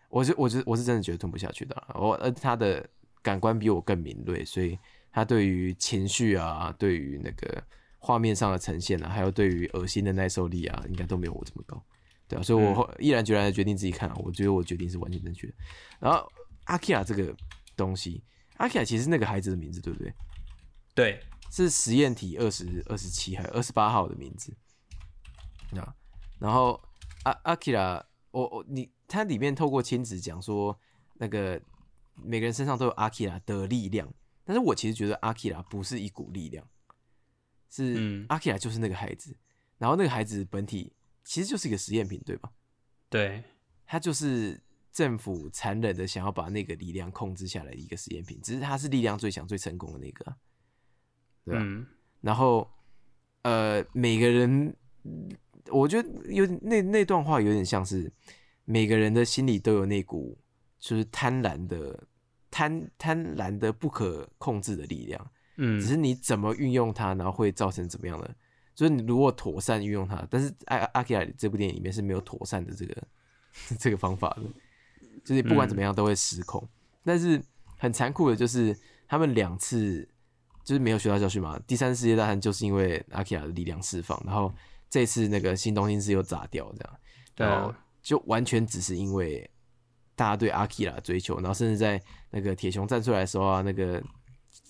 [0.10, 2.86] 我是我是我是真的觉得吞不下去的啊，我呃她的
[3.22, 4.78] 感官比我更敏锐，所以
[5.14, 7.64] 她对于情绪啊，对于那个
[7.98, 11.82] 画面上的呈现啊，还有对于恶心的耐受力啊，应该都没有我这么高，
[12.28, 15.54] 对啊，所以我毅然决然的决定自己看啊，我觉得我决定是完全正确的。
[16.02, 16.30] 然后
[16.66, 17.34] 阿基亚这个
[17.78, 18.22] 东西，
[18.62, 20.14] 阿基亚其实是那个孩子的名字，对不对？
[20.94, 24.56] 对，是实验体二十二十七还有二十八号的名字
[25.72, 25.96] 那。
[26.40, 26.82] 然后
[27.24, 30.80] 阿阿基拉，我我你它里面透过亲子讲说，
[31.16, 31.62] 那个
[32.16, 34.12] 每个人身上都有阿基拉的力量，
[34.44, 36.68] 但是我其实觉得阿基拉不是一股力量，
[37.70, 39.38] 是嗯阿基拉就是那个孩子，
[39.78, 40.94] 然后那个孩子本体
[41.24, 42.52] 其实就是一个实验品，对吧？
[43.10, 43.44] 对，
[43.86, 44.62] 他就是
[44.92, 50.38] 政府残忍的想要把那个力量控制下来的一个实验品，只是它是力量最强、最成功的那个啊、
[51.46, 51.86] 对吧、嗯，
[52.20, 52.70] 然后
[53.44, 54.76] 呃，每个人，
[55.70, 58.12] 我觉得有那那段话有点像是
[58.66, 60.38] 每个人的心里都有那股
[60.80, 62.08] 就是贪婪的
[62.50, 68.36] 贪贪婪的不可控制的力量，嗯只是你怎么运用它，然后会造成怎么样的？
[68.74, 73.08] 就是你如果妥善运用它，但是阿阿基拉这部电影里面是没有妥善的这个
[73.78, 74.44] 这个方法的，
[75.24, 76.68] 就是不管怎么样都会失控。
[77.04, 77.42] 但是
[77.78, 80.08] 很残酷的就是他们两次
[80.64, 81.60] 就是没有学到教训嘛。
[81.66, 84.54] 第三次世界大战就是因为阿基拉的力量释放，然后
[84.90, 87.00] 这次那个新东京市又炸掉，这样，
[87.36, 89.50] 然后啊，就完全只是因为
[90.16, 94.02] 大家对阿基拉的追求，然后甚至在那个铁熊站出来的时候啊，那个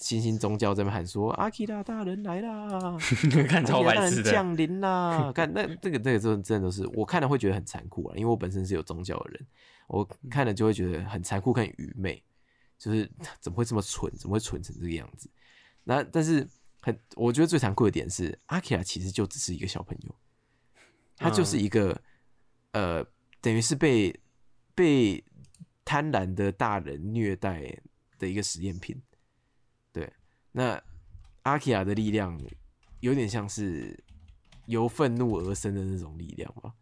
[0.01, 2.97] 新兴宗教在那边喊说阿基拉大人来啦，
[3.47, 5.31] 看超白痴的，降临啦！
[5.33, 9.45] 看那这个这个真真的都是我看了会觉得很残酷啊，因为我本身是有宗教的人，
[9.87, 12.21] 我看了就会觉得很残酷、很愚昧，
[12.79, 13.07] 就是
[13.39, 15.29] 怎么会这么蠢，怎么会蠢成这个样子？
[15.83, 16.47] 那但是
[16.81, 20.15] 很，我觉得最残酷的点是，阿基拉其实就只是一个小朋友，
[21.15, 22.01] 他就是一个、
[22.71, 23.05] 呃，
[23.39, 24.19] 等于是被
[24.73, 25.23] 被
[25.85, 27.79] 贪婪的大人虐待
[28.17, 28.99] 的一个实验品。
[30.53, 30.83] 对，那
[31.43, 32.39] 阿基亚的力量
[32.99, 33.97] 有点像是
[34.65, 36.73] 由愤怒而生的那种力量吧，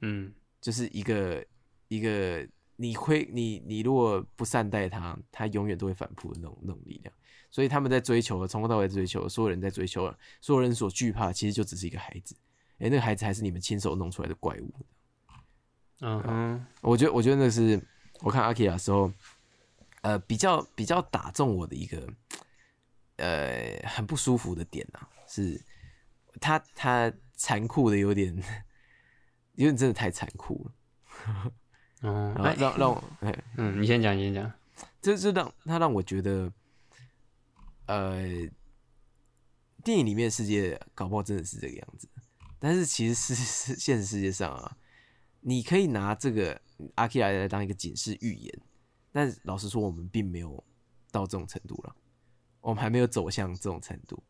[0.00, 1.44] 嗯就是一个
[1.88, 7.14] 一个你会你你如果不善待他，他永远都会反扑的那种那种力量。
[7.50, 12.34] 所以他们在追求，从头到尾追求，所有人在追求，所有人所惧怕，其实就只是一个孩子。
[12.78, 14.74] 哎、那个孩子还是你们亲手弄出来的怪物。
[16.00, 17.80] 嗯哼，我觉得，我觉得那是
[18.22, 19.12] 我看阿基亚的时候，
[20.02, 22.04] 呃，比较比较打中我的一个，
[23.16, 25.60] 呃，很不舒服的点啊，是
[26.40, 28.34] 他他残酷的有点，
[29.54, 31.52] 有点真的太残酷了，
[32.02, 34.52] 哦，然后哎让让我，哎，嗯，你先讲，你先讲，
[35.00, 36.52] 这这让他让我觉得，
[37.86, 38.20] 呃，
[39.84, 42.08] 电影里面的世界搞不好真的是这个样子，
[42.58, 44.76] 但是其实是是现实世界上啊，
[45.40, 46.60] 你可以拿这个
[46.96, 48.60] 阿基拉来当一个警示预言，
[49.12, 50.64] 但是老实说，我们并没有
[51.12, 51.94] 到这种程度了，
[52.64, 54.20] 我们还没有走向这种程度。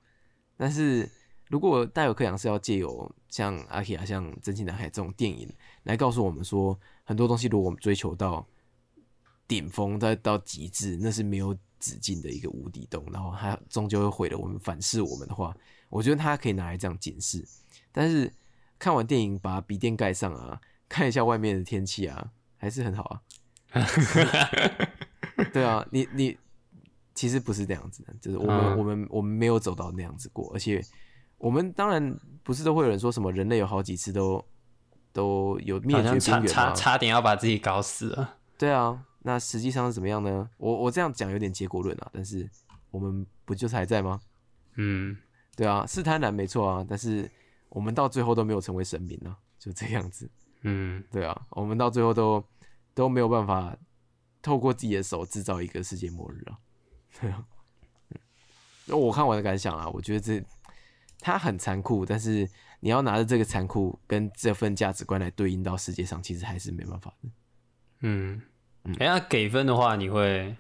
[0.57, 1.09] 但是
[1.49, 5.49] 如果大有克洋是要借由像阿基亚、像真情男孩这种电影
[5.85, 8.47] 来告诉我们说，很多东西如果我们追求到
[9.47, 15.57] 顶峰，再到极致，那是没有止境的一个无底洞，然后它终究会毁了我们、反噬我们的话，
[15.89, 17.45] 我觉得他可以拿来这样解释。
[17.93, 18.33] 但是
[18.79, 23.23] 看完电影，把笔电盖上啊，看一下外面的天气啊，还是很好啊。
[25.53, 26.37] 对啊，你你
[27.15, 30.83] 其实不是这样子的，就是我们、嗯我们我们没有走到那样子过，而且
[31.39, 34.45] 我们当然不是都会有人说什么人类有好几次都
[35.13, 38.39] 都有灭绝边差差点要把自己搞死了。
[38.59, 40.49] 对啊，那实际上是怎么样呢？
[40.59, 42.49] 我我这样讲有点结果论啊，但是
[42.91, 44.21] 我们不就是还在吗？
[44.77, 45.17] 嗯，
[45.57, 47.31] 对啊，是贪婪没错啊，但是
[47.69, 50.29] 我们到最后都没有成为神明啊，就这样子。
[50.63, 52.43] 嗯， 对啊，我们到最后都
[52.95, 53.77] 都没有办法
[54.43, 56.59] 透过自己的手制造一个世界末日啊。
[57.21, 57.45] 对啊，
[58.89, 60.45] 嗯，我看我的感想啊，我觉得这
[61.21, 62.49] 他很残酷，但是
[62.81, 67.29] 你要拿着这个残酷跟这份价值观来对应到世界上，其实还是没办法的。
[68.01, 68.43] 嗯，
[68.99, 70.55] 哎，那给分的话，你会？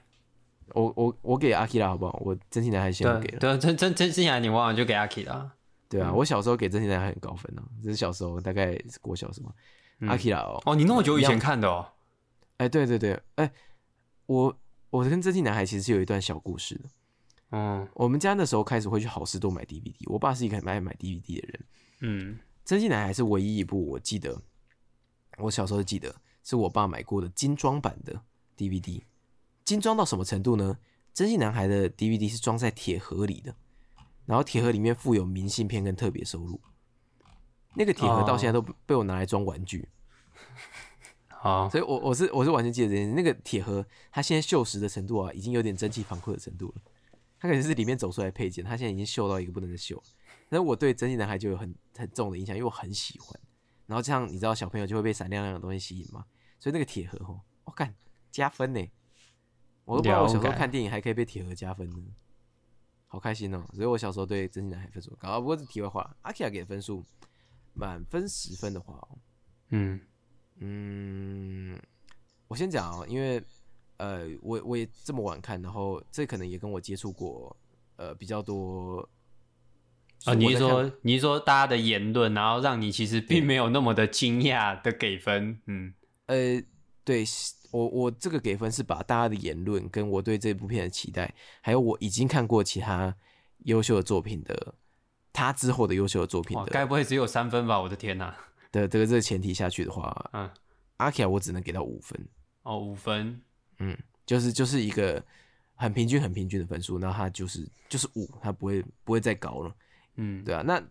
[0.69, 2.19] 我我我给阿 K 啦，好不好？
[2.25, 3.39] 我真心男孩先给了。
[3.39, 5.53] 对，真真真心男孩你忘了就给阿 K 啦。
[5.91, 9.55] 对啊，我小时候给真心男孩很高分呢，这是小时候大概是国小什么
[10.09, 10.63] 阿 K 啦哦。
[10.65, 11.87] 哦，你那么久以前看的哦？
[12.57, 13.53] 哎，对对对，哎，
[14.25, 14.57] 我
[14.95, 16.85] 我跟真心男孩其实是有一段小故事的。
[17.51, 21.65] 嗯，我们家那时候开始会去好事多买 DVD，我爸是一个很爱买 DVD 的人。
[21.99, 24.41] 嗯，真心男孩是唯一一部我记得，
[25.39, 28.23] 我小时候记得是我爸买过的精装版的
[28.57, 29.03] DVD。
[29.65, 30.79] 精装到什么程度呢？
[31.13, 33.57] 真心男孩的 DVD 是装在铁盒里的，
[34.27, 36.61] 然后铁盒里面附有明信片跟特别收入。
[37.75, 39.89] 那个铁盒到现在都被我拿来装玩具。
[41.45, 43.13] 好，所以我我是我是完全记得这件事。
[43.13, 46.83] 那个铁盒它现在锈蚀的程度啊，已经有点蒸汽防库的程度了。
[47.39, 50.01] 它可能是里面走出来配件，它现在已经锈到一个不能再锈。
[50.49, 53.39] 但是我对蒸汽男孩就有很很重的影响，因为我很喜欢。
[53.85, 56.25] 然后这样你知道小朋友就会被闪亮亮的东西吸引嘛，
[56.59, 57.95] 所以那个铁盒哦，我干
[58.31, 58.81] 加分呢。
[59.85, 62.03] 我都不知道我小时候看电影还可以被铁盒加分呢，
[63.07, 63.63] 好开心哦！
[63.75, 65.39] 所以我小时候对真心男孩分数高。
[65.41, 67.05] 不过是题外话，阿 K 亚给的分数
[67.75, 69.19] 满分十分的话哦，
[69.69, 70.01] 嗯
[70.61, 70.94] 嗯，
[72.55, 73.43] 我先讲哦，因为
[73.97, 77.57] 呃，我我也这么晚看，然后这可能也跟我接触过
[77.97, 79.09] 呃比较多
[80.25, 80.35] 啊。
[80.35, 85.61] 你是说你是说大家的言论，然后让你其实并没有那么的惊讶的给分？
[85.67, 85.93] 嗯，
[86.27, 86.63] 呃，
[87.03, 87.25] 对。
[87.73, 93.13] 我我这个给分是把大家的言论跟我对这部片的期待，还有我已经看过其他
[93.65, 94.77] 优秀的作品的，
[95.33, 97.81] 他之后的优秀的作品的，该不会只有三分吧？
[97.81, 98.33] 我的天哪！
[98.71, 100.49] 的这个这个前提下去的话，嗯，
[100.99, 102.29] 阿 K 我只能给到五分。
[102.65, 103.41] 哦，五分，
[103.79, 103.97] 嗯，
[104.27, 105.25] 就是就是一个
[105.77, 109.75] 很平均很平均的分数，那他就是就是五，他不会不会再高了。
[110.17, 110.83] 嗯，对啊，那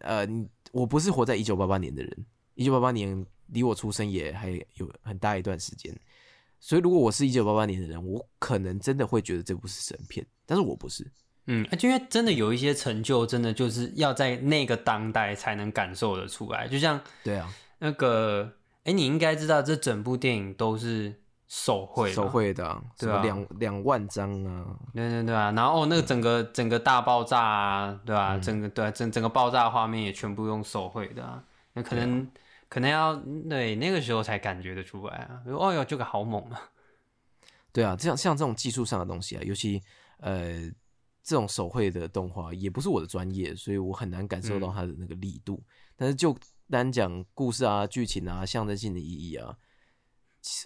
[0.00, 0.26] 呃，
[0.72, 5.94] 我不是活在一九八八年的人，一九八八年离我出生也还有很大一段时间。
[6.58, 11.06] 所以，如果我是一九八八年的人，我可能真的会觉得这部是神片，但是我不是。
[11.46, 16.66] 嗯，就因为真的有一些成就，真的就是要在那个当代才能感受得出来。
[16.66, 18.52] 就像对啊，那个，
[18.86, 21.14] 哎，你应该知道，这整部电影都是
[21.46, 25.52] 手绘，手绘的，对啊，两两万张啊，对对对啊。
[25.52, 28.38] 然后那个整个整个大爆炸啊，对吧？
[28.38, 31.44] 整个对整整个爆炸画面也全部用手绘的啊，
[31.74, 32.26] 那可能。
[32.68, 33.14] 可能要
[33.48, 35.40] 对那个时候才感觉得出来啊！
[35.46, 36.60] 哦哟，这个好猛啊！
[37.72, 39.80] 对啊，这样像这种技术上的东西啊，尤其
[40.18, 40.68] 呃
[41.22, 45.62] 这种手绘的动画，也不是我的专业，所以我很难感受到它的那个力度。
[45.94, 46.36] 但是就
[46.70, 49.56] 单讲故事啊、剧情啊、象征性的意义啊，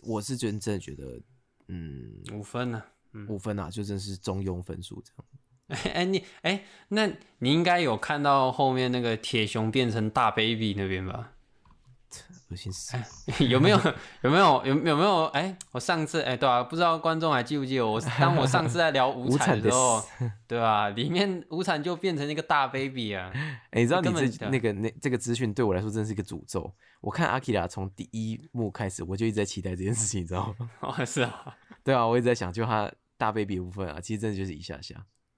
[0.03, 1.21] 我是真真的觉得，
[1.69, 2.83] 嗯，五分呢，
[3.29, 5.25] 五分啊，就真是中庸分数这样。
[5.95, 7.07] 哎，你哎，那
[7.39, 11.33] 你应该有看到后面那个铁熊变成大 baby 那边吧？
[12.51, 12.97] 恶心死！
[13.45, 13.79] 有没有
[14.23, 15.25] 有没有有有没有？
[15.27, 18.01] 哎，我上次哎，对啊，不知道观众还记不记得我？
[18.19, 20.05] 当我上次在聊无产的时候，
[20.49, 20.89] 对吧？
[20.91, 23.31] 里面无产就变成那个大 baby 啊！
[23.71, 26.75] 哎，你知道你这那个那这个资讯对我来说真是一个诅咒。
[27.01, 30.71] 我看阿基拉从第一幕开始，我就一直在期待这件事情，你知道吗？
[30.81, 34.97] 哦，是啊，对啊，我一直在想，就他大 baby 部分啊，其实真的就是一下下，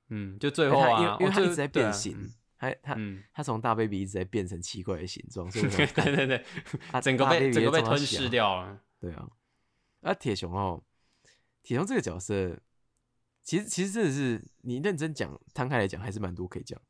[0.08, 2.32] 嗯，就最后啊，因为因为他一直在变形。
[2.62, 2.96] 他他
[3.32, 5.62] 他从大 baby 一直在变成奇怪的形状，对
[6.14, 6.44] 对 对，
[6.92, 8.80] 他整个被整个被吞噬掉了。
[9.00, 9.28] 对啊，
[10.02, 10.80] 啊铁熊哦，
[11.64, 12.56] 铁熊这个角色，
[13.42, 16.80] 其实其实真的是你认真讲摊开来讲，还是蛮多可以讲。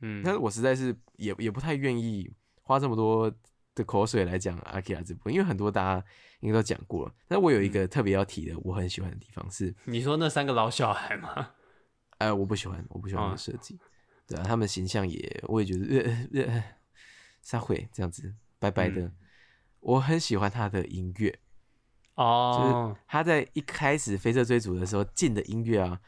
[0.00, 3.28] 嗯，但是我实在是也也不太愿意花这么多
[3.74, 6.06] 的口水来讲阿基拉这部，因为很多大家
[6.38, 7.12] 应该都讲过了。
[7.26, 11.54] 但我有一个特别要提的，我很喜欢的地方是，你说那三个老小孩吗？
[12.18, 13.76] 哎，我不喜欢，我不喜欢设计。
[14.30, 16.64] 对啊，他们形象也，我也觉得呃呃，
[17.42, 19.12] 撒会这样子白白的。
[19.80, 21.38] 我很喜欢他的音乐
[22.14, 26.00] 哦，就是他在一开始飞车追逐的时候进的音乐啊，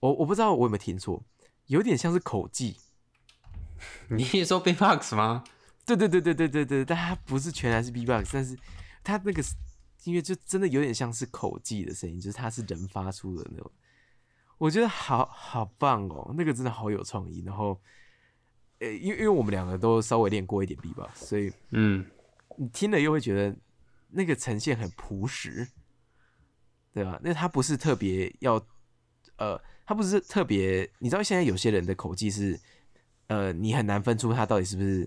[0.00, 1.24] 我我不知道我有没有听错，
[1.66, 2.76] 有点像是口技。
[4.10, 5.42] 你也说 B-box 吗？
[5.86, 8.58] 对对对对对对对，但他不是全然是 B-box，但是
[9.02, 9.42] 他那个
[10.04, 13.70] 音乐就真的有点像是口技的声音，就是他是人发出的那种。
[14.60, 17.42] 我觉得好好棒哦，那个真的好有创意。
[17.46, 17.80] 然后，
[18.78, 22.04] 呃，因为因为我们两个都稍微练过一点 B 吧，所以嗯，
[22.58, 23.56] 你听了又会觉得
[24.10, 25.66] 那个呈现很朴实，
[26.92, 27.18] 对吧？
[27.22, 28.62] 那他不是特别要，
[29.36, 32.60] 呃，他不是特别，你知道现在有些人的口技是，
[33.28, 35.04] 呃，你很难分出他到底是不是，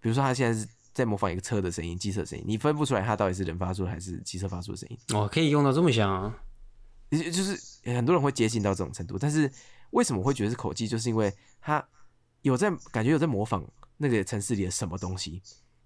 [0.00, 4.98] 比如说他现在是在模仿一个车的声音、机车的声音，你分不出来它到底是人发出的还是机车发出的声音。
[5.14, 6.42] 哦，可以用到这么像啊！
[7.10, 9.50] 就就是很多人会接近到这种程度，但是
[9.90, 10.88] 为什么会觉得是口技？
[10.88, 11.84] 就是因为他
[12.42, 13.64] 有在感觉有在模仿
[13.96, 15.40] 那个城市里的什么东西，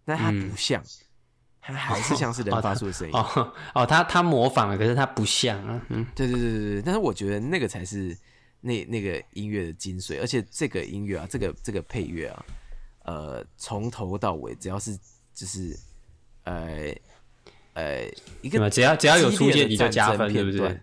[0.05, 0.83] 但他不像，
[1.61, 3.15] 他还是像是人发出的声音。
[3.15, 5.87] 哦哦，他他模仿了，可是他不像啊。
[5.91, 6.83] 嗯，对对对对对。
[6.83, 8.17] 但是我觉得那个才是
[8.61, 12.45] 那那个音乐的精髓，而且这个音乐啊，这个这个配乐啊，
[13.05, 14.99] 呃，从头到尾只要是
[15.35, 15.79] 就是
[16.45, 16.95] 呃
[17.75, 18.11] 呃
[18.43, 20.81] 一个只要只要有出现你就加分，对不对？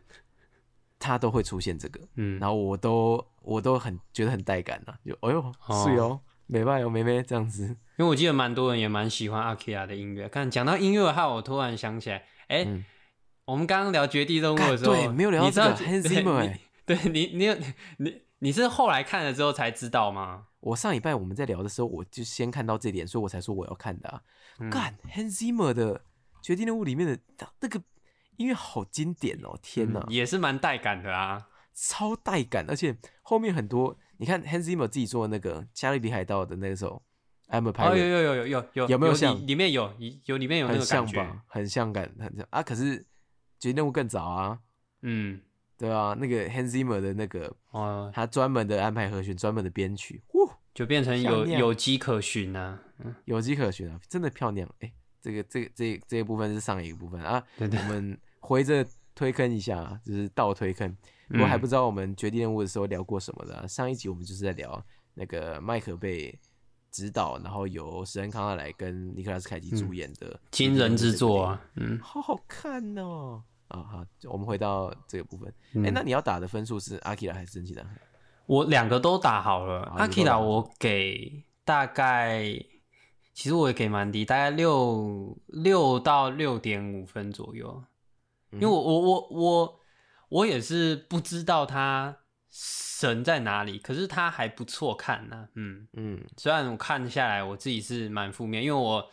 [1.00, 5.42] 他都会出现这个，嗯，然后我都我都很觉得很带感呐，就哎呦
[5.84, 10.28] 是哦，美拜哦，妹妹这样子，因为我记得蛮多人也蛮喜欢阿 Kia 的音乐。
[10.28, 12.66] 看讲到音乐，的话，我突然想起来，哎，
[13.46, 17.56] 我们刚刚聊绝地动物的时候，对，没有聊到这个 Hans Zimmer，对你，你有
[17.98, 20.46] 你你是后来看了之后才知道吗？
[20.60, 24.22] 我上礼拜我们在聊的时候，我就先看到这点，所以我才说我要看的啊。
[24.72, 26.02] 干 Hans Zimmer 的
[26.42, 27.20] 绝地任务里面的
[27.60, 27.82] 那个。
[28.38, 29.58] 音乐好经典哦！
[29.62, 37.02] 天哪，也是蛮带感的啊，超带感，而且后面很多，你看 Hans Zimmer 自己做的那个《加勒比海盗》的那首
[37.54, 39.36] 《I'm a Pirate》，有有有有有有有没有像？
[39.46, 39.92] 里面有
[40.26, 42.48] 有里面有那个感觉，很像感，很像。
[42.52, 42.62] 啊！
[42.62, 43.00] 可是
[43.60, 44.60] 《绝地任务》更早啊，
[45.02, 45.42] 嗯，
[45.78, 52.80] 对啊，那个 Hans Zimmer 的那个，哦，他专门的安排和弦，专门的编曲，呼，就变成有有迹可循啊，
[53.26, 54.70] 有迹可循啊，真的漂亮！
[54.82, 58.18] 哎，这个这个这这一部分是上一个部分啊，对对，我们。
[58.48, 60.96] 回着推坑一下，就是倒推坑。
[61.28, 64.82] 如果还不知道我们绝地任务的时候聊过什么的，上一集我们就是在聊
[65.14, 66.34] 那个麦克被
[66.90, 73.44] 指导，然后由史恩康纳莱跟尼克拉斯凯奇主演的惊人之作啊，嗯，好好看哦。
[73.68, 75.54] 啊好，我们回到这个部分。
[75.86, 77.98] 哎，那你要打的分数是阿基拉还是真气男孩？
[78.46, 79.82] 我两个都打好了。
[79.98, 82.46] 阿基拉我给大概，
[83.34, 87.84] 其实我也给蛮低，大概六六到六点五分左右。
[88.52, 89.80] 因为我我我我
[90.30, 92.18] 我也是不知道他
[92.50, 95.50] 神在哪里，可是他还不错看呢。
[95.56, 99.10] 嗯嗯，虽然我看下来我自己是蛮负面，因为我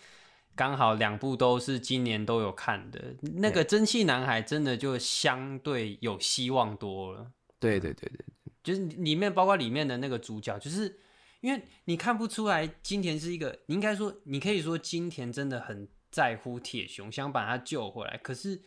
[0.54, 3.14] 刚好两部都是今年都有看的。
[3.22, 7.32] 那个蒸汽男孩真的就相对有希望多了。
[7.58, 8.24] 对对对对，
[8.62, 11.00] 就是里面包括里面的那个主角，就是
[11.40, 18.62] 因为你看不出来金田是一个，你应该说你可以说金田真的很在乎铁熊，想把他救回来，可是。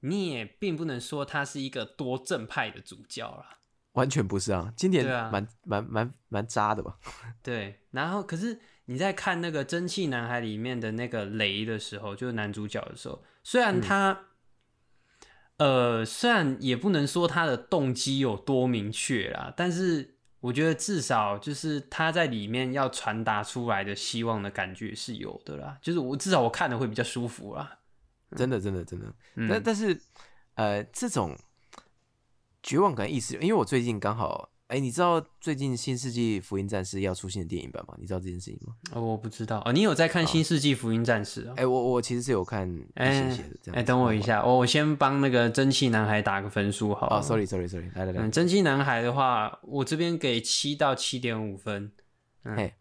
[0.00, 3.58] 你也并不能说他是一个多正派的主教啦，
[3.92, 6.96] 完全不是啊，今年蛮蛮蛮蛮渣的吧？
[7.42, 14.18] 对，然后可是你在看那个《蒸汽男孩》里面的那个雷的时候，就是男主角的时候，虽然他，
[15.58, 27.79] 呃，虽然也不能说他的动机有多明确啦，但是我觉得至少就是他在里面要传达出来的希望的感觉是有的啦，就是我至少我看的会比较舒服啦。
[28.36, 29.14] 真的，真的，真的，
[29.48, 30.00] 但但是，
[30.54, 31.36] 呃，这种
[32.62, 37.94] 绝望感意识，因为我最近刚好，哎，你知道最近《新世纪福音战士》要出现的电影版吗？
[37.98, 38.74] 你知道这件事情吗？
[38.92, 41.54] 哦，我不知道哦，你有在看《新世纪福音战士》啊？
[41.56, 42.72] 哎，我我其实是有看。
[42.94, 47.18] 哎，等我一下，我我先帮那个蒸汽男孩打个分数，好。
[47.18, 51.90] 哦，sorry，sorry，sorry，来来来，蒸汽男孩的话，我这边给七到七点五分。
[52.44, 52.74] 嘿。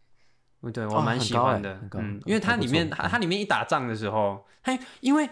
[0.74, 5.30] 对，我蛮喜欢的，嗯，因为它里面它它里面一打仗的时候，它因为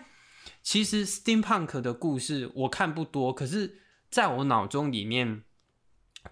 [0.64, 5.44] 其实 steampunk 的故事我看不多，可是在我脑中里面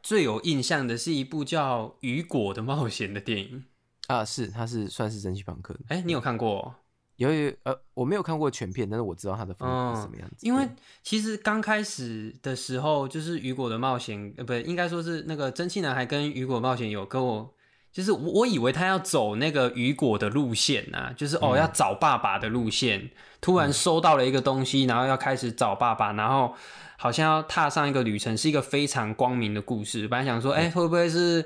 [0.02, 3.66] 最有印象的是一部叫《雨果的冒险》的电影
[4.08, 6.74] 啊，是它是算是蒸汽朋克，哎，你有看过？
[7.18, 10.38] 由于呃，我没有看过全片，但是我知道它的风格是什么样子。
[10.40, 10.66] 因为
[11.04, 17.55] 其实刚开始的时候，就是《雨果的冒险》呃，不应该说是那个蒸汽男孩跟《雨果冒险》有跟我。
[17.96, 23.10] 就是我我以为他要走那个雨果的路线呐，就是哦要找爸爸的路线。
[23.40, 26.54] 突然收到了一个东西，然后要开始找爸爸，然后
[26.98, 30.10] 好像要踏上一个旅程，是一个非常光明的故事。
[30.10, 31.46] 本来想说，哎，会不会是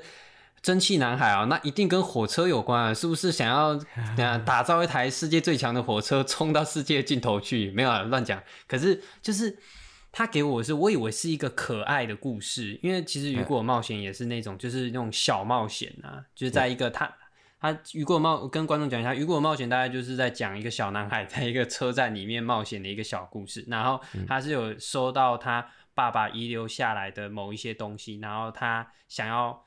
[0.60, 1.44] 蒸汽男孩啊？
[1.44, 2.92] 那一定跟火车有关啊？
[2.92, 3.78] 是不是想要
[4.18, 7.70] 啊打造一台世界最强的火车，冲到世界尽头去？
[7.70, 8.42] 没有乱讲。
[8.66, 9.56] 可是就是。
[10.12, 17.12] 他给我是，我以为是一个可爱的故事，因为其实雨果冒险也是那种，就是那种小冒险啊，就是在一个他
[17.60, 29.66] 他雨果冒跟观众讲一下，雨果冒险大概就是在讲一个小男孩在一个车站里面冒险的一个小故事，然后他是有收到他爸爸遗留下来的某一些东西，然后他想要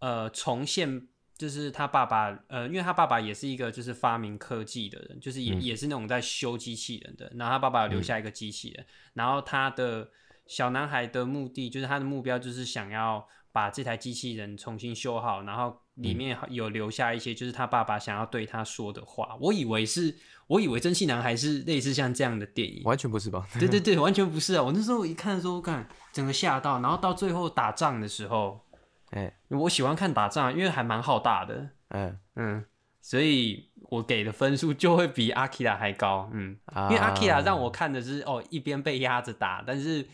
[0.00, 1.08] 呃重现。
[1.38, 7.32] 就是他爸爸，呃，因为他爸爸也是一个就是发明科技的人，就是也也是那种在修机器人的。
[7.36, 8.84] 然后他爸爸留下一个机器人，
[9.14, 10.10] 然后他的
[10.46, 19.36] 小男孩的目的就是他的目标就是想要把这台机器人重新修好，然后里面有留下一些，就是他爸爸想要对他说的话。
[19.40, 20.16] 我以为是，
[20.48, 23.46] 我以为蒸汽男孩是类似像这样的电影，完全不是吧？
[23.58, 24.62] 对对 对，完全不是啊！
[24.62, 28.60] 我那时候一看的时候，看整个吓到，然后到最后打仗的时候，
[29.10, 32.64] 哎，我喜欢看打仗，因为还蛮浩大的，嗯嗯，
[33.00, 40.06] 所以我给的分数就会比阿基拉还高，嗯，因为阿基拉让我看的是哦，一边被压着打，但是。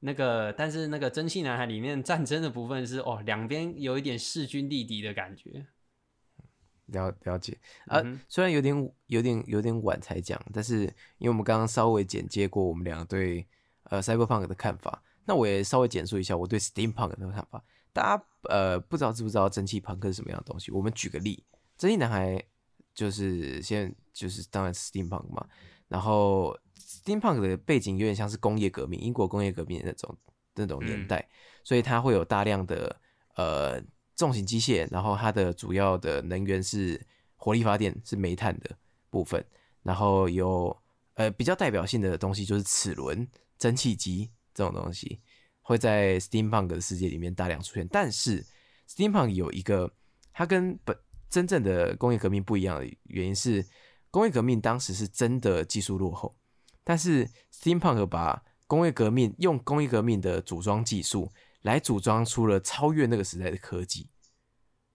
[0.00, 5.66] 那个，但是那个蒸汽男孩里面战争的部分是哦，两边有一点势均力敌的感觉。
[6.88, 10.82] 了了解啊，虽然有点有点有点晚才讲，但是
[11.16, 13.46] 因为我们刚刚稍微简介过我们两个对
[13.84, 17.64] 呃 cyberpunk 的看法，那我也稍微简述一下我对 steampunk 的看法。
[17.96, 20.70] 大家呃不知道知不知道蒸汽朋克是什么样的东西？
[20.70, 21.42] 我们举个例，
[21.78, 22.42] 蒸汽男孩
[22.94, 25.46] 就是现在就是当然 steampunk 嘛，
[25.88, 26.56] 然后。
[26.78, 30.16] Steampunk 的背景有点像是工业革命，英国工业革命那种
[30.54, 31.26] 那种年代，
[31.64, 33.00] 所以它会有大量的
[33.34, 33.82] 呃
[34.14, 37.00] 重型机械，然后它的主要的能源是
[37.34, 38.76] 火力发电，是煤炭的
[39.10, 39.44] 部分，
[39.82, 40.76] 然后有
[41.14, 43.26] 呃比较代表性的东西就是齿轮、
[43.58, 45.20] 蒸汽机这种东西
[45.66, 47.86] 会在 Steampunk 的世界里面大量出现。
[47.88, 48.46] 但是
[48.88, 49.92] Steampunk 有一个
[50.32, 50.96] 它跟本
[51.28, 53.66] 真正的工业革命不一样的原因是，
[54.12, 56.36] 工业革命当时是真的技术落后。
[56.84, 64.08] 但是 Steampunk 把工业革命用工业革命的组装技术来组装出了超越那个时代的科技，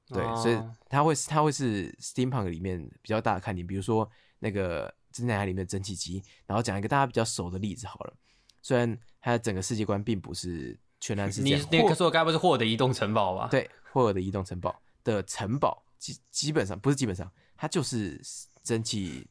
[0.08, 0.58] 对，所以
[0.88, 3.68] 它会它会是 Steampunk 里面比较大的看点。
[3.68, 4.10] 比如说
[4.40, 8.14] 那个《真奈海》里面的蒸汽机，然后讲一个大家比较熟的例子好了。
[8.62, 13.48] 虽然它的整个世界观并不是全然是这样，你那个说该不是霍尔的移动城堡吧？
[13.50, 18.22] 对，霍尔的移动城堡的城堡基基本上不是基本上，它就是
[18.64, 19.28] 蒸汽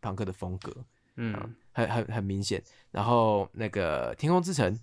[0.00, 0.84] 朋克的风格，
[1.16, 1.54] 嗯。
[1.76, 4.80] 很很很明显，然后那个天空之城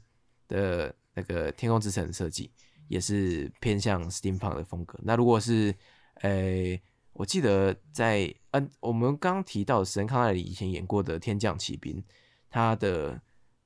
[0.48, 2.52] 的那个天空之城设计
[2.88, 5.00] 也是偏向 steampunk 的风格。
[5.02, 5.74] 那如果是，
[6.22, 6.80] 诶，
[7.14, 12.04] 我记得在嗯，我们刚刚提到史恩康奈里以前演过的天降奇兵，
[12.48, 13.20] 他的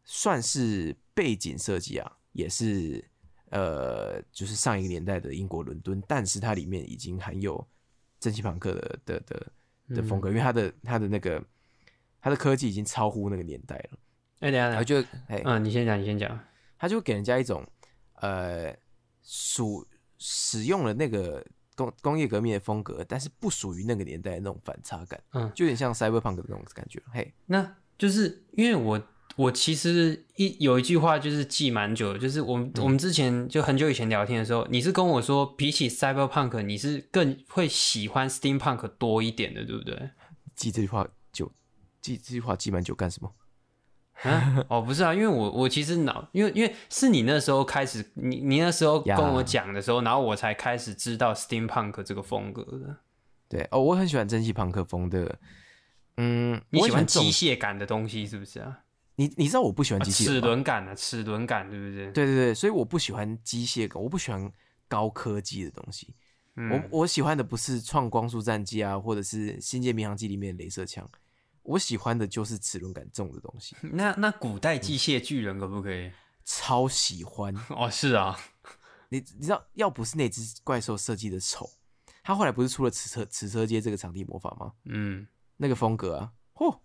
[0.08, 3.08] 算是背景设计啊，也是
[3.51, 7.64] 呃，就是上一个年代的英国伦敦，但是它里面已经含有
[8.20, 9.51] 蒸汽朋克的的的
[9.95, 11.39] 的风格，因为它的它的那个。
[12.20, 13.99] 它的科技已经超乎那个年代了。
[14.39, 16.38] 哎，等下，我觉得，哎，嗯，你先讲，你先讲。
[16.78, 17.66] 他就给人家一种，
[18.16, 18.76] 呃，
[19.22, 19.88] 属
[20.18, 21.45] 使用了那个
[21.76, 25.24] 工工业革命的风格，但是不属于那个年代的那种反差感。
[25.34, 27.01] 嗯，就有点像 cyberpunk 的那种感觉。
[27.14, 29.01] 嘿，那就是因为我
[29.38, 40.09] 我其实一有一句话就是记蛮久，就是我们我们之前就很久以前聊天的时候，你是跟我说比起 cyberpunk，你是更会喜欢 steampunk 多一点的，对不对？
[40.55, 41.07] 记这句话。
[41.99, 43.33] 记这句话记蛮久干什么？
[44.21, 52.97] 啊哦，不是啊，因为我我其实脑，因为因为是你那时候开始，你你那时候跟我讲的时候，然后我才开始知道 steampunk 这个风格的。
[53.49, 55.38] 对哦，我很喜欢蒸汽朋克风的。
[56.15, 58.79] 嗯，你喜欢机械感的东西是不是啊？
[59.18, 62.11] 你你知道我不喜欢机械齿轮感的齿轮感，对不对？
[62.11, 64.49] 对对对，所以我不喜欢机械感，我不喜欢
[64.88, 66.15] 高科技的东西。
[66.72, 71.07] 我我喜欢的不是创光速战机啊，或者是星界迷航机里面的镭射枪。
[71.63, 73.76] 我喜欢的就是齿轮感重的东西。
[73.91, 76.11] 那那古代机械巨人可不可以？
[76.45, 78.39] 超喜欢 哦，是啊。
[79.09, 81.70] 你你知道，要不是那只怪兽设计的丑，
[82.24, 84.74] 他后来不是出了磁车磁车街这个场地魔法吗？
[84.86, 86.80] 嗯，那个风格啊，嚯，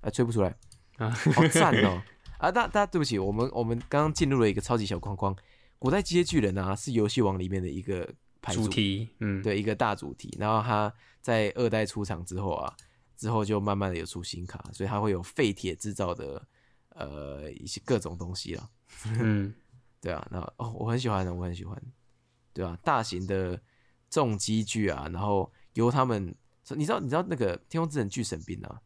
[0.00, 0.56] 啊吹不出来
[0.96, 2.02] 啊，好赞哦！
[2.38, 5.36] 啊，大大家对不起，我们我们刚刚进入了一个超级小框框。
[5.78, 8.08] 古代机械巨人啊，是游戏王里面的一个
[8.52, 10.34] 主题，嗯，对，一个大主题。
[10.38, 12.74] 然后他在二代出场之后啊。
[13.18, 16.46] 之后就慢慢的有出新卡，所以它会有废铁制造的
[16.90, 18.68] 呃一些各种东西了。
[19.06, 19.54] 嗯，
[20.02, 21.82] 对啊，那哦我很喜欢的，我很喜欢，
[22.52, 23.58] 对啊，大型的
[24.10, 26.26] 重机具啊，然后由他们，
[26.76, 28.78] 你知道你知道那个天空之城巨神兵啊，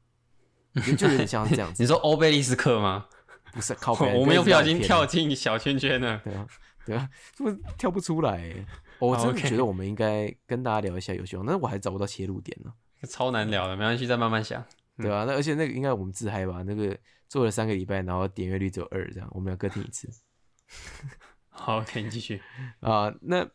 [0.96, 1.82] 就有点像这样子。
[1.82, 3.06] 你说欧贝利斯克吗？
[3.52, 6.20] 不是，靠 我们又不小心跳进小圈圈了。
[6.24, 6.46] 对啊，
[6.86, 8.52] 对啊，不跳不出来。
[9.00, 12.70] 我真的觉得我们应该跟大家聊一下游戏王，但是我还找不到切入点呢。
[13.08, 14.62] 超难聊的，没关系，再慢慢想，
[14.98, 15.24] 对啊？
[15.26, 16.62] 那而且那个应该我们自嗨吧？
[16.62, 16.96] 那个
[17.26, 20.06] 做了三个礼拜，然后点阅率只有二，这样我们要各听一次。
[21.48, 22.42] 好，可以继续
[22.80, 23.12] 啊。
[23.22, 23.48] 那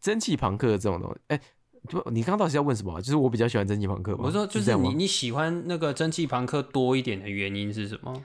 [0.00, 1.40] 蒸汽朋克这种东西，哎，
[1.86, 3.00] 不，你刚刚到底要问什么？
[3.00, 4.14] 就是我比较喜欢蒸汽朋克。
[4.16, 8.24] 我说，就是你你喜欢那个蒸汽朋克多一点的原因是什么？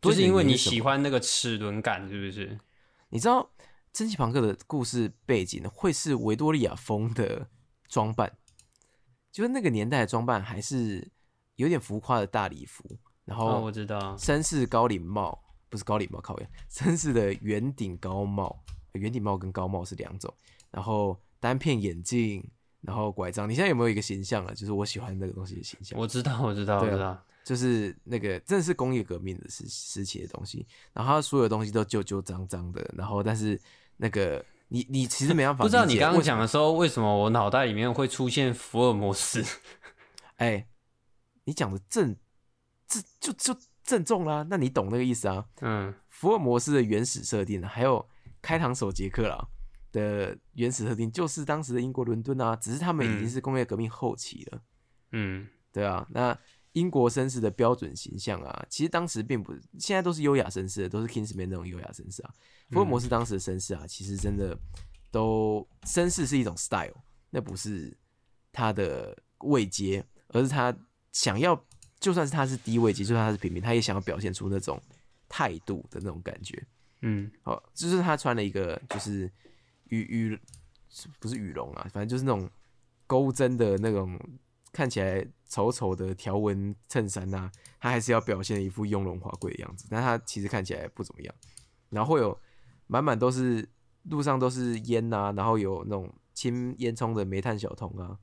[0.00, 2.58] 就是因为你喜欢那个齿轮感，是不是？
[3.08, 3.48] 你知道
[3.92, 7.48] 蒸汽朋克的故事背景会是维多利亚风的
[7.88, 8.36] 装扮？
[9.32, 11.10] 就是那个年代的装扮还是
[11.56, 12.84] 有点浮夸的大礼服，
[13.24, 20.32] 然后我知道绅士高领帽不是高领帽，靠远绅士的圆顶高帽，圆顶帽跟高帽是两种，
[20.70, 22.48] 然后单片眼镜，
[22.86, 23.48] 然后拐杖。
[23.48, 24.52] 你现在有没有一个形象啊？
[24.54, 25.98] 就是我喜欢那个东西的形象。
[25.98, 33.60] 我知道，我知道，我知道，就是那个真的是工业革命的时时期的东西，然后它所有东西都旧旧脏脏的，然后但是
[33.96, 39.44] 那个你你其实没办法不知道你刚刚讲的时候，为什么我脑袋里面会出现福尔摩斯？
[40.36, 40.66] 哎，
[41.44, 42.16] 你讲的正
[42.88, 45.44] 这就就正中啦，那你懂那个意思啊？
[45.60, 48.08] 嗯，福尔摩斯的原始设定，还有
[48.40, 49.46] 开膛手杰克啦
[49.94, 54.60] 的原始特定，就是当时的英国伦敦啊，只是他们已经是工业革命后期了。
[55.12, 56.36] 嗯，对啊，那
[56.72, 62.34] 英国绅士的标准形象啊，其实当时并不，现在都是优雅绅士，都是 Kingsman 那种优雅绅士啊。
[62.70, 64.58] 福尔摩斯当时的绅士啊，其实真的
[65.10, 66.96] 都绅士是一种 style，
[67.30, 67.96] 那不是
[68.52, 70.04] 他的位阶。
[70.28, 70.76] 而是他
[71.12, 71.54] 想要，
[72.00, 74.82] 就算是他是低位级，就算他是平民，他也想要表现出那种
[75.28, 76.60] 态度的那种感觉。
[77.02, 79.30] 嗯，好，就是他穿了一个就是
[80.00, 80.40] 羽羽
[81.18, 82.48] 不是羽绒啊，反正就是那种
[83.06, 84.18] 钩针的那种
[84.72, 91.34] 看起来丑丑的条纹衬衫呐，他还是要表现一副雍容华贵的样子，但他其实看起来不怎么样。
[91.90, 92.36] 然后会有
[92.86, 93.68] 满满都是
[94.04, 98.18] 路上都是烟呐，然后有那种清烟囱的煤炭小童啊。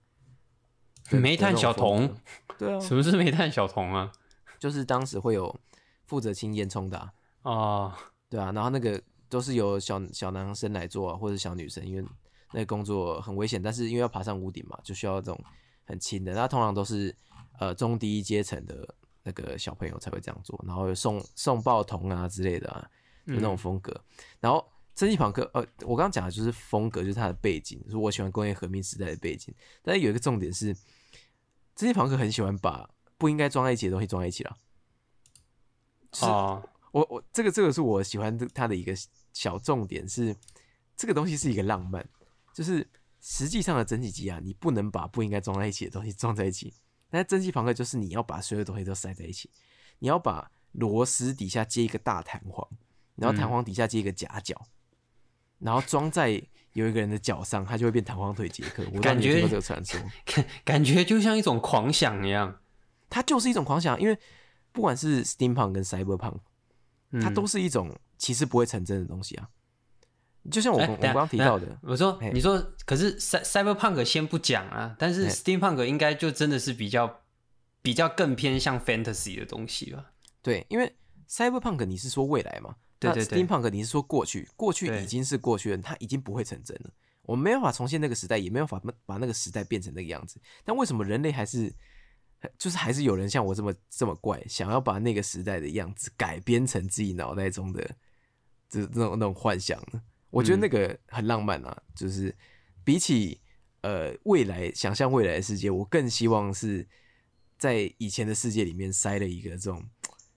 [1.10, 2.16] 煤炭小童，
[2.60, 4.12] 对啊，什么是煤炭小童啊？
[4.60, 5.60] 就是当时会有
[6.06, 7.12] 负责清烟囱的
[7.42, 7.98] 啊，
[8.30, 9.02] 对啊，然后那个
[9.32, 12.08] 都是由小小男生来做啊，或者小女生，因为
[12.52, 15.44] 那个工作很危险，但是因为要爬上屋顶嘛，就需要这种
[15.86, 16.34] 很轻的。
[16.34, 17.16] 那通常都是
[17.58, 22.88] 呃中低阶层的那个小朋友才会这样做，然后送送报童啊之类的，啊，
[23.26, 24.00] 就那种风格。
[24.40, 24.64] 然后
[24.94, 29.52] 蒸汽朋克，呃，我刚刚讲的就是风格，就是它的背景，是我喜欢工业革命时代的背景。
[29.82, 30.76] 但是有一个重点是。
[31.74, 34.58] 这些朋克很喜欢把不应该装在一起的东西装在一起了。
[36.20, 36.62] 哦，
[36.92, 38.94] 我我这个这个是我喜欢他的一个
[39.34, 40.36] 小重点是，
[40.96, 42.06] 这个东西是一个浪漫，
[42.54, 42.88] 就是
[43.20, 46.74] 实际上的蒸汽机啊，你不能把不应该装在一起的东西 装在一起。
[47.10, 49.50] 那蒸汽朋克就是你要把所有东西都塞在一起，
[50.00, 52.68] 你要把螺丝底下接一个大弹簧，
[53.16, 54.60] 然后弹簧底下接一个夹角，
[55.60, 56.42] 然后装在。
[56.74, 58.82] 有一个人的脚上，他就会变弹簧腿杰克。
[58.94, 62.62] 我感觉这个传说，感 感觉就像一种狂想一样。
[63.10, 64.18] 它就是一种狂想，因为
[64.72, 66.38] 不管是 steampunk 跟 cyberpunk，
[67.22, 69.50] 它都是一种其实不会成真的东西啊。
[70.52, 77.22] 就像我我刚刚提到的，我说你说，可是 cyberpunk 先不讲啊，但是 steampunk 应该就真的是比较
[77.82, 80.12] 比较更偏向 fantasy 的东西吧？
[80.44, 80.96] 对，因为
[81.28, 82.76] cyberpunk 你是说未来嘛？
[83.00, 86.92] 对对对，steampunk 你是说过去，过去已经是过去了，它已经不会成真了。
[87.24, 90.40] 我们没办法重现那个时代，也没有法把那个时代变成那个样子。
[90.64, 91.72] 但为什么人类还是，
[92.58, 97.88] 就是还是有人像我这么这么怪，想要把那个时代的样子改编成自己脑袋中的
[98.72, 100.02] 这这种那种幻想呢？
[100.32, 102.36] 我觉得那个很浪漫啊，就是
[102.84, 103.40] 比起
[103.82, 106.88] 呃未来想象未来的世界，我更希望是
[107.60, 109.86] 在以前的世界里面塞了一个这种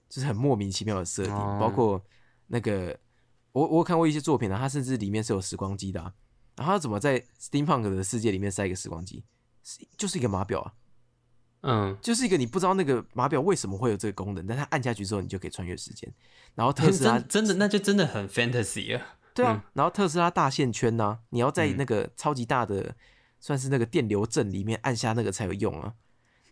[0.07, 1.99] 就是很莫名其妙的设定，包括。
[2.47, 2.95] 那个，
[3.53, 5.99] 我我看过一些作品啊，它甚至里面是有时光机的，
[6.55, 9.25] 然后它怎么在 steampunk 的世界里面塞一个时光机？
[9.63, 10.71] 是就是一个码表啊，
[11.67, 16.07] 嗯，就是一个你不知道那个码表为什么会有这个功能，但它按下去之后，你就可以穿越时间。
[16.53, 19.63] 然后特斯拉真的那就真的很 fantasy 啊，对啊。
[19.73, 22.95] 然后特斯拉大线圈呢，你要在那个超级大的
[23.39, 25.93] 算是那个电流阵里面按下那个才有用啊。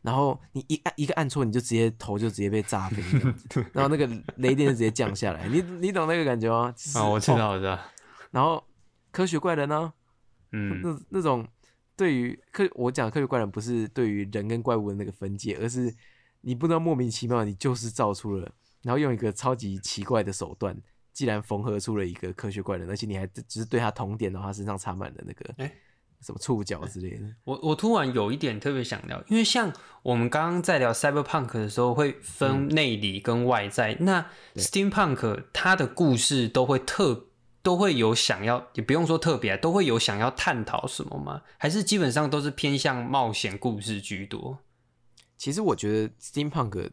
[0.02, 3.02] 然后你一按一个按错，你就直接头就直接被炸飞，
[3.72, 4.06] 然后那个
[4.38, 5.48] 雷电就直接降下来。
[5.48, 6.74] 你你懂那个感觉吗？
[6.96, 7.80] 啊，我知道，我知道。
[8.32, 8.62] 然后
[9.12, 9.94] 科学怪人呢？
[10.52, 11.48] 嗯，那那种
[12.04, 15.96] 对于科我讲科学怪人不是对于人跟怪物的那个分界，而是
[16.42, 18.52] 你不知道莫名其妙你就是造出了，
[18.82, 20.78] 然后用一个超级奇怪的手段，
[21.14, 25.72] 既然缝合出了一个科学怪人，而且你还只是对他同点的话，身上插满了那个。
[26.26, 27.26] 什么触角之类的？
[27.44, 33.98] 我我突然有一点特别想聊，因为像我们刚刚在聊 cyberpunk 的时候，会分内里跟外在。
[34.00, 34.26] 那
[34.56, 37.28] steampunk 它的故事都会特
[37.64, 41.42] 都会有想要，也不用说特别，都会有想要探讨什么吗？
[41.58, 44.60] 还是基本上都是偏向冒险故事居多？
[45.38, 46.92] 其实我觉得 steampunk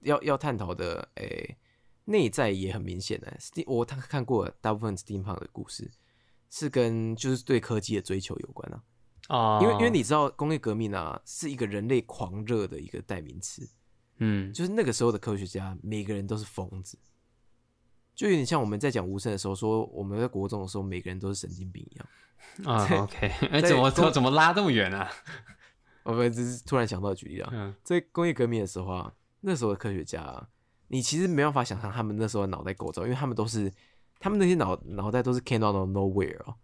[0.00, 1.56] 要要探讨的，诶，
[2.04, 3.36] 内在也很明显的。
[3.40, 5.90] steam 我看看过大部分 steampunk 的故事。
[6.48, 8.80] 是跟就是对科技的追求有关啊，
[9.36, 13.68] 啊，因为因为你知道工业革命啊是一个人类狂热的一个代名词，
[14.18, 16.96] 嗯，就是那个时候的科学家每个人都是疯子，
[18.16, 22.84] 就有点像我们在讲无声的时候说我们在国中的时候每个人都是神经病一样啊。
[23.04, 25.08] OK，哎，怎么怎么拉这么远啊？
[26.02, 29.12] 我们只是突然想到举例啊，嗯在工业革命的时候啊，
[29.42, 30.48] 那时候的科学家，
[30.88, 33.72] 你其实没办法想象他们那时候的脑袋构造，因为他们都是。
[34.18, 36.54] 他们那些脑脑袋都是 came out of nowhere 哦，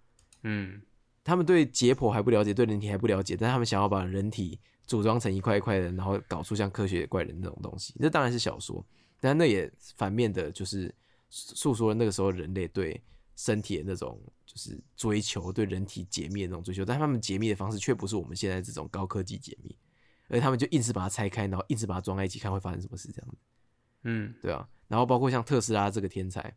[0.42, 0.80] 嗯，
[1.22, 7.94] 他们对解剖还不了解，对人体还不了解，但他们想要把人体组装成一块一块的，然后搞出像科学怪人那种东西。
[8.00, 8.82] 这当然是小说，
[9.20, 10.92] 但那也反面的就是
[11.34, 13.02] 诉说了那个时候人类对
[13.34, 16.84] 身体的那种就是追求，对人体解密的那种追求。
[16.84, 19.74] 但他们解密的方式却不是我们现在这种高科技解密，
[20.28, 23.36] 而他们就硬是把它拆开，然后硬是把它装在一起，看会发生什么事这样子。
[24.02, 24.68] 嗯，对啊。
[24.88, 26.54] 然后包括像特斯拉这个天才，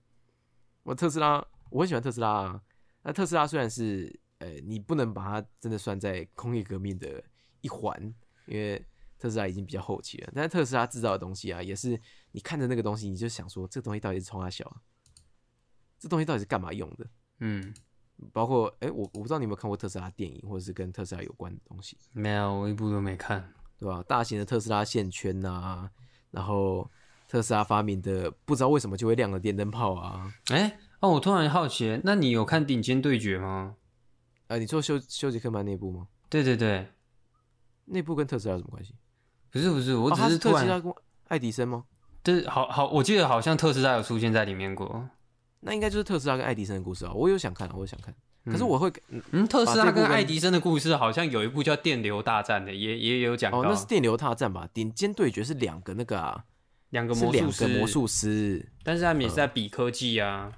[0.83, 2.61] 我特斯拉我很喜欢特斯拉啊。
[3.01, 7.23] 那特斯拉虽然是呃，你不能把它真的算在工业革命的
[7.61, 7.97] 一环，
[8.45, 8.83] 因为
[9.25, 10.31] 特斯拉已经比较后期了。
[10.35, 11.99] 但是特斯拉制造的东西啊，也是
[12.31, 14.81] 你看着那个东西，你就想说，这东西到底是冲它小？
[15.97, 17.07] 这东西到底是干嘛用的？
[17.39, 17.73] 嗯，
[18.31, 21.97] 包括哎，我我不知道你有没有看过特斯拉电影，或者是跟特斯拉有关的东西？
[22.11, 24.03] 没有，我一部都没看，对吧？
[24.03, 25.89] 大型的特斯拉线圈呐，
[26.29, 26.87] 然后
[27.27, 30.31] 特斯拉发明的不知道为什么就会亮的电灯泡啊。
[30.49, 33.75] 哎，哦，我突然好奇，那你有看《顶尖对决》吗？
[34.47, 36.07] 呃，你说休休杰克曼那部吗？
[36.29, 36.87] 对对对，
[37.85, 38.93] 那部跟特斯拉有什么关系？
[39.55, 40.93] 不是不是，我哦，只是特斯拉跟
[41.29, 41.85] 爱迪生吗？
[42.21, 45.07] 对，好好，我记得好像特斯拉有出现在里面过。
[45.61, 47.13] 那应该就是特斯拉跟爱迪生的故事啊。
[47.13, 48.13] 我有想看，我有想看，
[48.51, 53.59] 可是我会嗯嗯，特斯拉跟爱迪生的故事好像有一部叫《电流大战》的，也也有讲到。
[53.61, 54.67] 哦，那是电流大战吧？
[54.73, 56.43] 顶尖对决是两个那个啊，
[56.89, 60.51] 两个魔术师，个魔术师，但是他们也是在比科技啊。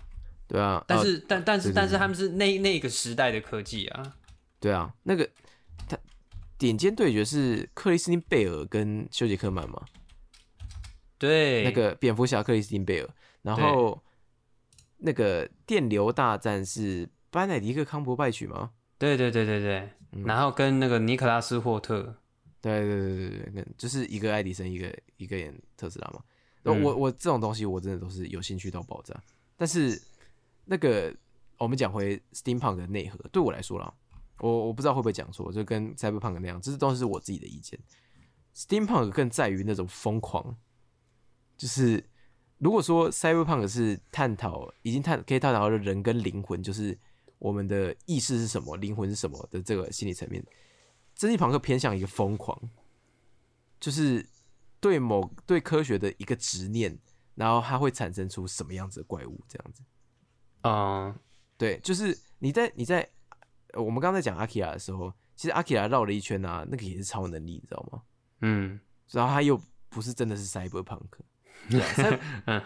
[0.48, 0.78] 对啊。
[0.80, 4.14] 呃但是、但但是但是他们是那那个时代的科技啊。
[4.60, 5.32] 对啊，那个他
[6.58, 9.84] 顶尖对决是克里斯汀贝尔跟休杰克曼嘛？
[11.18, 13.10] 对，那个蝙蝠侠克里斯汀贝尔，
[13.42, 14.02] 然后
[14.98, 18.72] 那个电流大战是班乃迪克康伯拜曲吗？
[18.98, 22.16] 对对对对对，嗯然后跟那个尼克拉斯霍特，
[22.62, 26.22] 对对对对对，跟就是一个爱迪生，一个一个演特斯拉嘛。
[26.64, 29.16] 嗯我我这种东西我真的都是有兴趣到爆炸。
[29.56, 30.02] 但是
[30.66, 31.16] 那个
[31.58, 33.94] 我们讲回 steampunk 的内核，对我来说啦，
[34.40, 37.80] 我我不知道会不会讲错，就跟 cyberpunk 那样，这都是我自己的意见。
[38.56, 40.58] steampunk 更在于那种疯狂，
[41.58, 42.04] 就是
[42.58, 46.98] 如果说 cyberpunk 是探讨已经探可以探讨的人跟灵魂，就是
[47.38, 50.44] 我们的意识是什么，灵魂是什么的这个心理层面，
[51.16, 52.60] 蒸汽朋克偏向一个疯狂，
[53.80, 54.28] 就是
[54.80, 56.98] 对某对科学的一个执念，
[57.36, 59.84] 然后它会产生出什么样子的怪物这样子。
[60.64, 61.16] 嗯，
[61.58, 63.08] 对，就是你在你在
[63.78, 68.02] 呃我们刚才讲阿基拉的时候，其实阿基拉绕了一圈啊，那个也是超能力，你知道吗？
[68.42, 69.60] 嗯然后他又
[69.90, 71.08] 不是真的是 cyberpunk，
[71.70, 72.64] 对啊嗯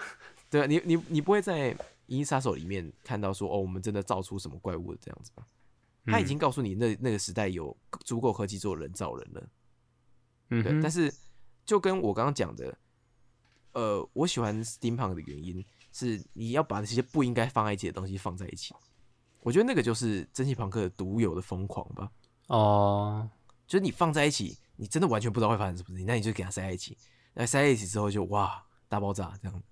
[0.50, 1.74] 对啊，你你你不会在
[2.08, 5.46] 《银翼杀手》里面看到说哦，我们真的造出什么怪物的这样子吧？
[6.06, 9.50] 他已经告诉你那那个时代有足够科技做人造人了，
[10.50, 11.14] 嗯对但是
[11.64, 12.76] 就跟我刚刚讲的，
[13.74, 18.74] 呃，我喜欢 steampunk 的原因是你要把这些不应该放在一起的东西放在一起，
[19.42, 22.10] 我觉得那个就是蒸汽朋克独有的疯狂吧。
[22.48, 23.30] 哦，
[23.68, 26.98] 就是你放在一起，你真的完全不知道会发生什么事情，那你就给它塞在一起，
[27.34, 29.64] 那塞在一起之后就哇大爆炸这样，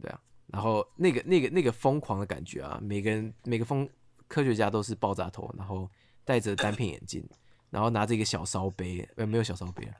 [0.00, 3.88] 对啊，然后那个那个那个疯狂的感觉啊，每个人每个疯
[4.28, 5.88] 科学家都是爆炸头，然后
[6.24, 7.22] 戴着单片眼镜，
[7.70, 9.94] 然后拿着一个小烧杯，呃没有小烧杯啊，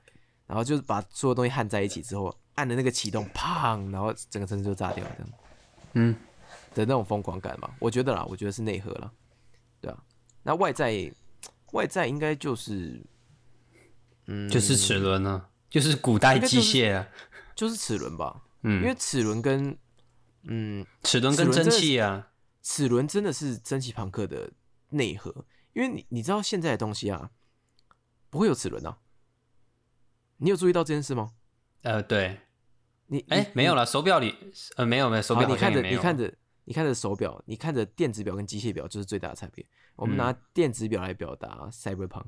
[0.47, 5.29] 然后就是把所有东西焊在一起之后，按的那个启动，砰，然后整个城市就炸掉这样。
[5.93, 6.15] 嗯
[6.77, 9.11] 的那种疯狂感嘛，我觉得啦，我觉得是内核啦，
[9.81, 10.03] 对啊，
[10.43, 11.11] 那外在
[11.73, 13.01] 外在应该就是。
[14.29, 17.07] 嗯，就是齿轮啊，就是古代机械啊，
[17.55, 19.77] 就是齿轮吧，嗯，因为齿轮跟
[20.43, 22.27] 嗯，齿轮跟蒸汽啊，
[22.61, 24.51] 齿轮真的是蒸汽朋克的
[24.89, 25.33] 内核，
[25.71, 27.31] 因为你你知道现在的东西啊，
[28.29, 28.97] 不会有齿轮啊，
[30.39, 31.31] 你有注意到这件事吗？
[31.83, 32.41] 呃，对，
[33.05, 34.35] 你哎，没有了，手表里，
[34.75, 36.33] 呃，没有没有，手好，表你看着你看着
[36.67, 39.65] 你看着手表，你看着电子表跟机械表就是最大的差别。
[39.95, 42.27] 我们嗯拿电子表来表达 cyberpunk，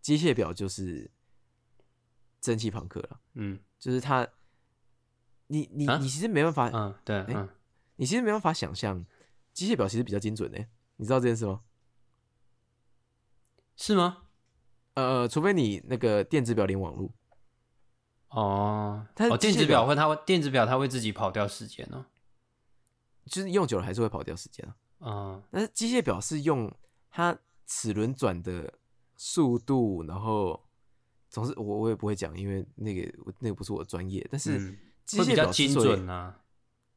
[0.00, 1.10] 机械表就是
[2.40, 4.24] 蒸汽朋克了，嗯就是它，
[5.48, 7.48] 你你啊你其实没办法嗯，对，嗯，
[7.96, 9.04] 你其实没办法想象，
[9.52, 10.64] 机械表其实比较精准的，
[10.94, 11.62] 你知道这件事吗？
[13.74, 14.28] 是吗？
[14.94, 17.12] 呃，除非你那个电子表连网络，
[18.28, 22.06] 哦，哦，它电子表表会它会电子表它会自己跑掉时间哦，
[23.26, 24.74] 就是用久了还是会跑掉时间啊。
[24.98, 26.72] 嗯但是机械表是用
[27.10, 28.72] 它齿轮转的
[29.16, 30.62] 速度，然后
[31.28, 34.26] 总是我我也不会讲，因为那个那个不是我的专业。
[34.30, 36.40] 但是嗯，机械表之所以准啊，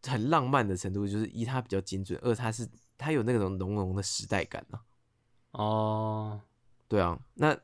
[0.04, 2.68] 很浪漫的程度，就是一它比较精准，二它是
[2.98, 4.82] 它有那种浓浓的时代感啊。
[5.52, 6.42] 哦，
[6.88, 7.58] 对啊，那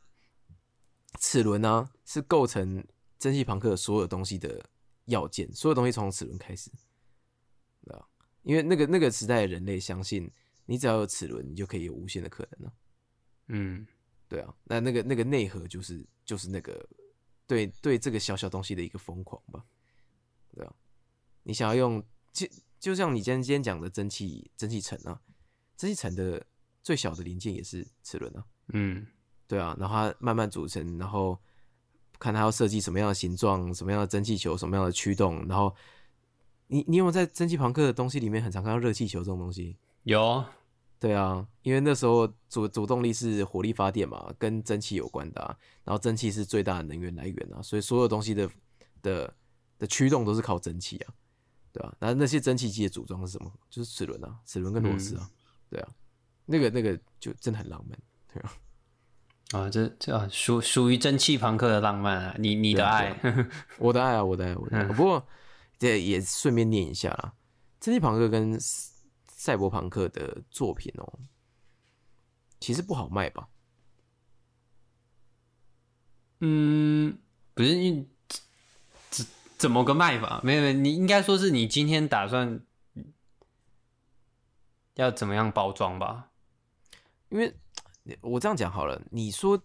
[1.20, 2.84] 齿轮呢是构成
[3.18, 4.66] 蒸汽朋克所有东西的
[5.05, 6.72] 要件，所有东西从齿轮开始，
[7.86, 8.05] 对啊，
[8.46, 10.32] 因为那个那个时代的人类相信
[10.66, 12.74] 你只要有齿轮，你就可以有无限的可能了。
[13.48, 13.86] 嗯，
[14.30, 16.88] 对啊，那那个那个内核就是就是那个
[17.48, 19.66] 对对这个小小东西的一个疯狂吧，
[20.54, 20.74] 对啊，
[21.43, 22.48] 你想要用就
[22.80, 25.20] 就像你今天今天讲的蒸汽蒸汽层啊，
[25.76, 26.46] 蒸汽层的
[26.84, 29.06] 最小的零件也是齿轮啊，嗯，
[29.48, 31.39] 对啊，然后它慢慢组成，然后
[32.20, 35.76] 看它要设计什么样的形状、什么样的蒸汽球、什么样的驱动，然后
[36.68, 39.78] 你你有没有在蒸汽朋克的东西里面很常看到热气球这种东西？
[40.03, 40.43] 有，
[40.99, 48.49] 对啊，因为那时候主主动力是火力发电嘛，跟蒸汽有关的、啊，然后蒸汽是最大的能源来源啊，所以所有东西的
[49.01, 49.34] 的
[49.78, 51.13] 的驱动都是靠蒸汽啊，
[51.72, 53.51] 对啊，那那些蒸汽机的组装是什么？
[53.70, 55.30] 就是齿轮啊，齿轮跟螺丝啊，
[55.70, 55.89] 对啊，
[56.45, 57.97] 那个那个就真的很浪漫，
[58.34, 58.51] 对啊，
[59.61, 63.16] 啊，这这啊属属于蒸汽朋克的浪漫啊，你你的爱，
[63.78, 64.84] 我的爱啊，我的爱，我的爱。
[64.86, 65.28] 不过
[65.78, 67.34] 这也顺便念一下啦，
[67.80, 68.57] 蒸汽朋克跟
[69.28, 71.19] 赛博朋克的作品哦，
[72.59, 73.49] 其实不好卖吧？
[76.39, 77.17] 嗯，
[77.53, 78.07] 不是你
[79.09, 79.26] 怎
[79.57, 80.41] 怎么个卖法？
[80.43, 82.65] 没有，没有，你应该说是你今天打算
[84.95, 86.32] 要怎么样包装吧？
[87.30, 87.55] 因为
[88.21, 89.61] 我这样讲好了，你说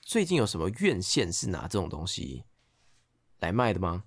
[0.00, 2.44] 最近有什么院线是拿这种东西
[3.38, 4.04] 来卖的吗？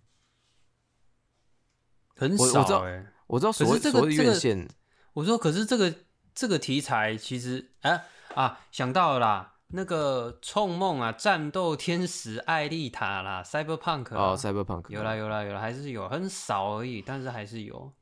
[2.17, 4.67] 很我我知道少哎、我知道所是这个院线，
[5.13, 5.93] 我说，可是这个
[6.33, 17.93] 这个题材其实，哎、啊，想到了啦，那个《冲梦》啊，《战斗天使艾丽塔》啦，《Cyberpunk》啊哦，Cyberpunk 有啦有啦有啦，还是有，很少而已，但是还是有。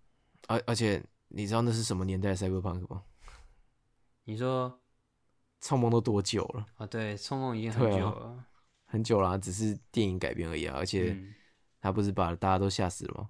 [0.47, 3.03] 而而且你知道那是什么年代的 Cyberpunk 吗？
[4.25, 4.79] 你说
[5.59, 6.65] 创梦都多久了？
[6.77, 8.43] 啊，对，《冲梦》已经很久了，
[8.85, 11.33] 很久啦、只是电影改编而已啊，而且嗯，
[11.81, 13.29] 他不是把大家都吓死了吗？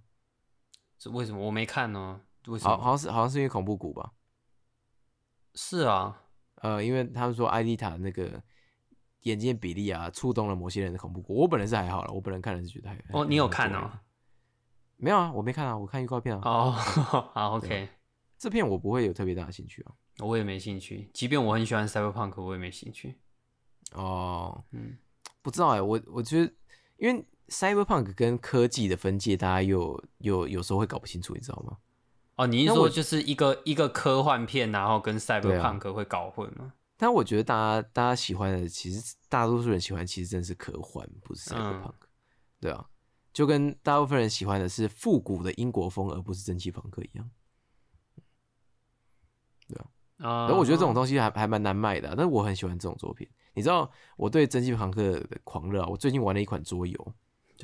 [0.97, 2.21] 这为什么我没看呢？
[2.47, 2.83] 为什好，么？
[2.83, 4.13] 好像是好像是因为恐怖谷吧？
[5.53, 6.23] 是啊，
[6.55, 8.41] 呃，因为他们说艾丽塔那个
[9.21, 11.33] 眼睛的比例啊，触动了某些人的恐怖谷。
[11.33, 13.69] 我本人是还好了，我本人看了是觉得还哦，你有看？
[13.71, 13.99] 还哦？
[14.97, 16.41] 没有啊，我没看啊，我看预告片啊。
[16.43, 16.71] 哦，
[17.33, 17.89] 好，OK，
[18.37, 19.93] 这片我不会有特别大的兴趣啊。
[20.19, 23.19] 我也没兴趣，即便我很喜欢 Cyberpunk，我也没兴趣。
[23.93, 24.97] 哦，嗯，
[25.41, 26.53] 不知道哎、我我觉得，
[26.97, 31.77] 因为 cyberpunk 跟科技的分界，大家又又有时候会搞不清楚，你知道吗？
[32.35, 36.73] 哦，你是说就是一个一个科幻片，然后跟 Cyberpunk 会搞混吗？
[36.97, 41.93] 但我觉得大家大家喜欢的，其实大多数人喜欢，其实真的是科幻，不是 cyberpunk，、
[42.59, 42.85] 对啊，
[43.31, 47.29] 就跟大部分人喜欢的是复古的英国风，而不是蒸汽朋克一样。
[49.67, 49.87] 对啊
[50.17, 53.27] 然后我觉得这种东西还还蛮难卖的啊、但是我很喜欢这种作品。
[53.53, 57.13] 你知道我对蒸汽朋克的狂热啊，我最近玩了一款桌游，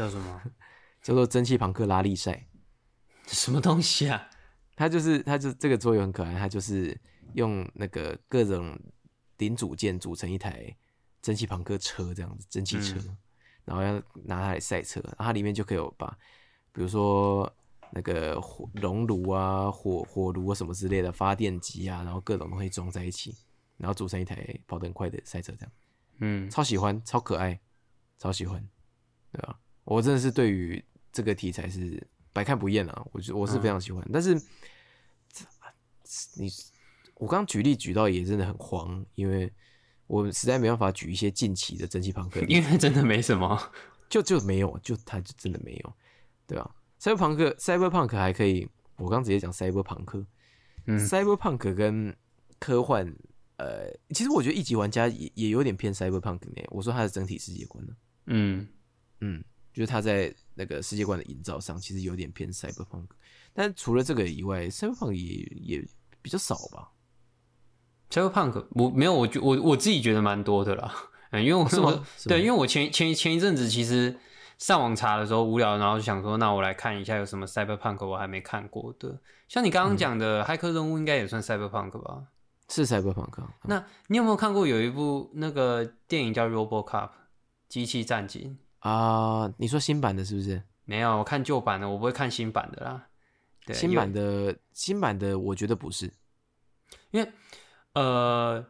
[0.01, 0.41] 叫什么？
[1.03, 2.47] 叫做《蒸汽朋克拉力赛》。
[3.33, 4.27] 什么东西啊？
[4.75, 6.99] 它就是它就这个桌游很可爱，它就是
[7.33, 8.79] 用那个各种
[9.37, 10.75] 零组件组成一台
[11.21, 12.99] 蒸汽朋克车这样子，蒸汽车，
[13.63, 13.93] 然后要
[14.23, 16.07] 拿它来赛车，然后它里面就可以有把，
[16.71, 17.51] 比如说
[17.91, 23.35] 那个火熔炉啊、火火炉啊什么之类的发电机啊，然后各种东西装在一起，
[23.77, 25.71] 然后组成一台跑得很快的赛车这样，
[26.19, 27.59] 嗯，超喜欢，超可爱，
[28.17, 28.67] 超喜欢，
[29.31, 35.45] 对吧、我真的是对于这个题材是百看不厌啊，我觉我是非常喜欢，但是这
[36.35, 36.49] 你
[37.15, 39.51] 我刚举例举到也真的很慌，因为
[40.07, 43.59] 我实在没办法举一些近期的蒸汽朋克，因为真的没什么。
[44.11, 45.93] 就就没有，就它就真的没有，
[46.45, 48.67] 对吧？Cyberpunk Cyberpunk 还可以，
[48.97, 50.25] 我刚直接讲 Cyberpunk，
[50.85, 52.13] 嗯 Cyberpunk 跟
[52.59, 53.15] 科幻，
[53.55, 56.61] 呃，其实我觉得一级玩家也也有点偏 Cyberpunk 呢。
[56.71, 57.93] 我说它的整体世界观呢，
[58.25, 58.67] 嗯，
[59.21, 59.41] 嗯，
[59.73, 63.07] 就是他在那个世界观的营造上，其实有点偏 Cyberpunk。
[63.53, 65.87] 但除了这个以外，Cyberpunk 也也
[66.21, 66.89] 比较少吧
[68.09, 70.93] ？Cyberpunk 我没有，我觉我我自己觉得蛮多的啦。
[71.31, 74.17] 嗯，因为我是我 对，因为我前前前一阵子其实
[74.57, 79.19] 上网查的时候无聊，然后就想说，那我来看一下有什么 Cyberpunk 我还没看过的。
[79.47, 82.23] 像你刚刚讲的《骇客任务》，应该也算 Cyberpunk 吧？
[82.69, 83.53] 是 Cyberpunk 啊。
[83.63, 87.07] 那你有没有看过有一部那个电影叫《RoboCop》
[87.67, 88.57] 机器战警？
[88.81, 90.61] 啊、你说新版的是不是？
[90.85, 93.07] 没有，我看旧版的，我不会看新版的啦。
[93.65, 96.11] 对，新版的新版的，我觉得不是。
[97.11, 97.31] 因为
[97.93, 98.65] 呃，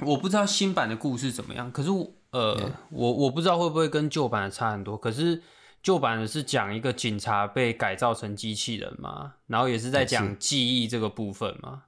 [0.00, 4.96] 我不知道新版的故事怎么样，可是我呃，我我不知道会不会跟旧版的差很多。
[4.96, 5.42] 可是
[5.82, 11.84] 旧版的是讲一个警察被改造成机器人嘛，然后也是在讲记忆这个部分嘛，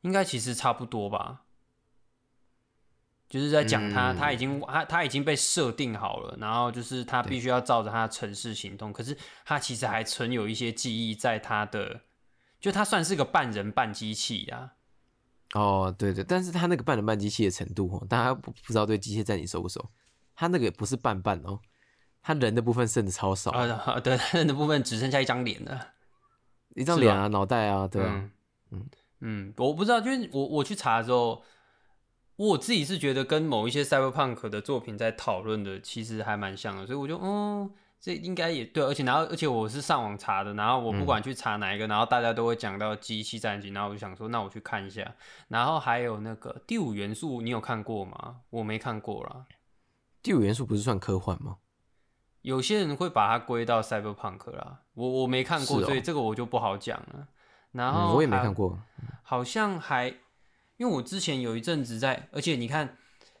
[0.00, 1.44] 应该其实差不多吧。
[3.28, 12.00] 就是在讲他，嗯他已经他他已经被设定好了，然后就是他必须要照着他的城市行动，可是他其实还存有一些记忆在他的
[12.58, 14.72] 就他算是个半人半机器呀。
[15.54, 19.90] 哦，对对，但是他那个半人半机器的程度哦，大家不不知道对机械战警熟不熟？
[20.34, 21.60] 他那个不是半半哦，
[22.22, 23.50] 他人的部分剩的超少。
[23.50, 25.88] 啊， 对，人的部分只剩下一张脸了，
[26.74, 28.30] 一张脸啊，脑袋啊，对啊，
[28.70, 28.86] 嗯。
[29.20, 31.42] 嗯，我不知道，就是我我去查的时候，
[32.38, 37.70] 我自己是觉得跟某一些 cyberpunk 的作品在讨论的，其实还蛮像的，所以我就嗯。
[38.00, 45.16] 这应该也对，而且然后而且我是上网查的，然后我不管去查哪一个，然后大家都会讲到机器战警，然后我就想说，那我去看一下。
[45.48, 48.36] 然后还有那个第五元素，你有看过吗？
[48.50, 49.46] 我没看过啦。
[50.22, 51.56] 第五元素不是算科幻吗？
[52.42, 57.26] 有些人会把它归到 cyberpunk 啦，我我没看过，所以这个我就不好讲了。
[57.72, 58.78] 然后我也没看过，
[59.24, 60.14] 好像还
[60.78, 62.96] 因为我之前有一阵子在，而且你看，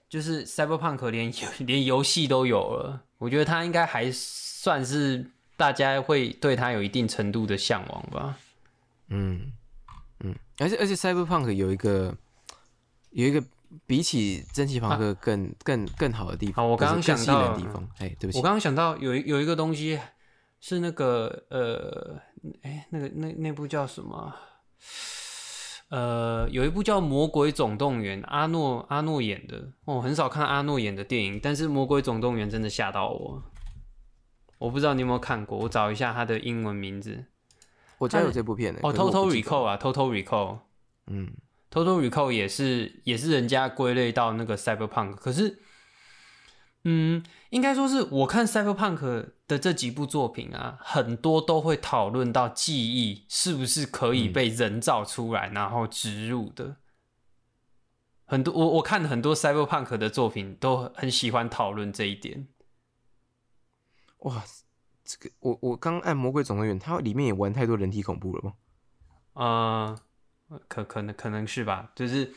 [0.08, 1.32] 就是 cyberpunk 连
[1.66, 4.12] 连游戏都有了，我觉得它应该还。
[4.60, 5.24] 算是
[5.56, 8.36] 大家会对他有一定程度的向往吧。
[9.06, 9.52] 嗯
[10.18, 12.12] 嗯，而且而且，Cyberpunk 有一个
[13.10, 13.42] 有一个
[13.86, 16.68] 比起蒸汽朋克更更更好的地方。
[16.68, 19.98] 我刚刚想到地方，哎，对不起，我刚刚想到有有一个东西
[20.60, 22.20] 是那个呃，
[22.62, 24.34] 哎，那个那那部叫什么？
[25.88, 29.72] 呃，有一部叫《魔鬼总动员》，阿诺阿诺演的。
[29.86, 33.42] 哦，很少看阿诺演的电影，但是《魔鬼总动员》真的吓到我。
[34.58, 37.24] 我不知道你有没有看过，我找一下他的英文名字。
[37.98, 40.58] 我家有这部片的哦，Total Recall 啊，Total Recall。
[41.06, 41.30] 嗯
[41.72, 45.58] ，Total Recall 也是也是人家归类到那个 Cyberpunk，可是，
[46.84, 56.76] 嗯，应该说是我看 Cyberpunk 的这几部作品啊，很多都会讨论到记忆是不是可以被人造出来，然后植入的。
[58.24, 62.48] 很多我我看很多 Cyberpunk 的作品都很喜欢讨论这一点。
[64.18, 64.44] 哇，
[65.04, 68.54] 这个我我刚按《魔鬼总动员》，它里面也玩太多人体恐怖了吗？
[69.32, 69.96] 啊，
[70.68, 71.90] 可可能可能是吧。
[71.94, 72.32] 就是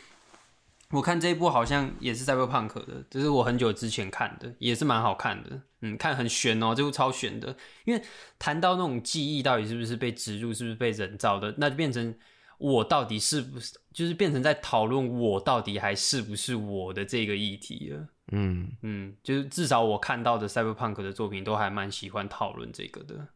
[0.92, 5.62] 我看这一部好像也是 Cyberpunk 的，就是我很久之前看的，也是蛮好看的。
[5.82, 7.56] 嗯，看很悬哦，这部超悬的。
[7.86, 8.04] 因为
[8.38, 12.14] 谈到那种记忆到底是不是被植入，是不是被人造的，那就变成
[12.58, 18.08] 我到底是不是，就是变成在讨论我到底还是不是我的这个议题了。
[18.34, 23.28] 嗯嗯，就是至少我看到的 Cyberpunk 的作品都还蛮喜欢讨论这个的。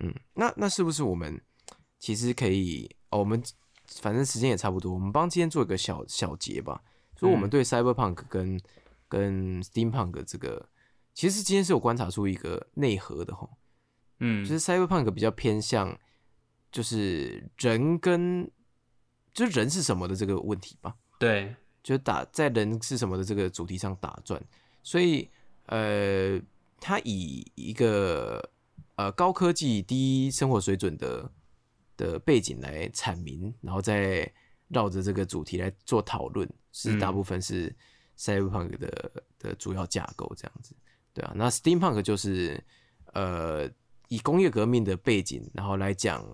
[0.00, 1.40] 嗯，那那是不是我们
[1.98, 3.20] 其实可以哦？
[3.20, 3.40] 我们
[4.00, 6.82] 反正时间也差不多，我们帮今天做一个小小结吧。
[7.24, 8.60] 所以我们对 Cyberpunk 跟
[9.08, 10.68] 跟 Steampunk 这个，
[11.14, 13.48] 其实今天是有观察出一个内核的哈。
[14.20, 15.98] 嗯，就是 Cyberpunk 比较偏向
[16.70, 18.50] 就是人跟
[19.32, 20.94] 就是人是什么的这个问题吧。
[21.18, 21.54] 对。
[21.82, 24.42] 就打在人是什么的这个主题上打转，
[24.82, 25.28] 所以
[25.66, 26.40] 呃，
[26.80, 28.42] 他以一个
[28.94, 31.30] 呃高科技、低生活水准的
[31.94, 34.32] 的背景来阐明，然后再
[34.68, 37.74] 绕着这个主题来做讨论，是大部分是
[38.18, 40.74] Cyberpunk 的的主要架构这样子，
[41.14, 41.32] 对啊。
[41.36, 42.62] 那 Steampunk 就是
[43.12, 43.70] 呃
[44.08, 46.26] 以工业革命的背景，然后来讲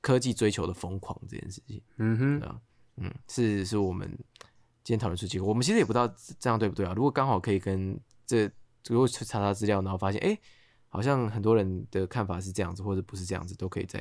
[0.00, 2.60] 科技追求的疯狂这件事情，嗯哼，啊。
[2.96, 4.08] 嗯，是是我们
[4.82, 5.46] 今天讨论出结果。
[5.46, 6.08] 我们其实也不知道
[6.40, 6.94] 这样对不对啊？
[6.94, 8.50] 如果刚好可以跟这
[8.88, 10.38] 如果去查查资料，然后发现哎，
[10.88, 14.00] 好像很多人的看法是这样子，或者不是这样子，都可以再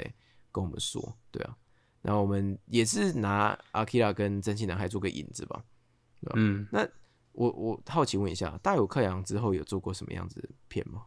[0.50, 1.58] 跟我们说，对啊。
[2.06, 5.64] 然后我们也是拿阿基拉跟蒸汽男孩做个引子吧，
[6.36, 6.68] 嗯。
[6.72, 6.88] 那
[7.32, 11.02] 我我好奇问一下，大有克洋之后有做过什么样子的片吗？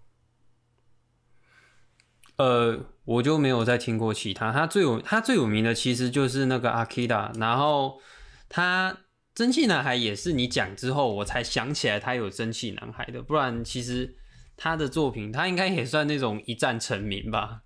[2.37, 4.53] 呃，我就没有再听过其他。
[4.53, 8.01] 他最有他最有名的其实就是那个阿基拉，然后
[8.49, 8.99] 他
[9.37, 14.17] 蒸汽男孩也是你讲之后我才想起来他有蒸汽男孩的，不然其实
[14.57, 17.63] 他的作品他应该也算那种一战成名吧？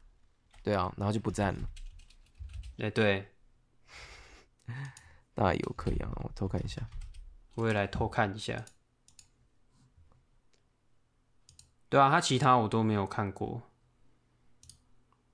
[0.63, 1.63] 对啊，然后就不战了。
[2.79, 3.29] 哎，对，
[5.35, 6.89] 大有克洋，我偷看一下，
[7.55, 8.65] 我也来偷看一下。
[11.89, 13.63] 对啊，他其他我都没有看过。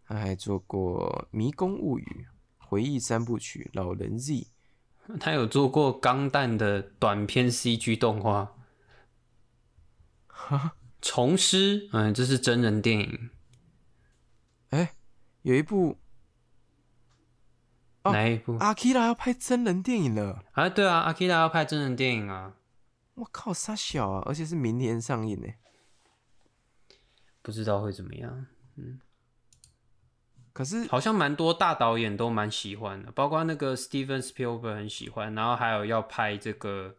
[0.05, 2.27] 他还做过《迷宫物语》
[2.67, 4.49] 《回忆三部曲》《老人 Z
[5.19, 8.57] 》，他有做过《钢弹》的短片 CG 动画。
[10.27, 13.31] 哈虫师，嗯，这是真人电影。
[14.71, 14.95] 哎，
[15.43, 15.99] 有一部，
[18.05, 18.57] 哪一部？
[18.59, 20.45] 阿基拉要拍真人电影了。
[20.53, 22.55] 啊，对啊，阿基拉要拍真人电影啊。
[23.15, 24.23] 我靠，傻小啊！
[24.27, 25.49] 而且是明年上映呢。
[27.43, 28.47] 不知道会怎么样，
[28.77, 29.01] 嗯。
[30.53, 36.97] 可是好像蛮多大导演都蛮喜欢的，包括那个 Steven Spielberg 很喜欢，然后还有要拍这个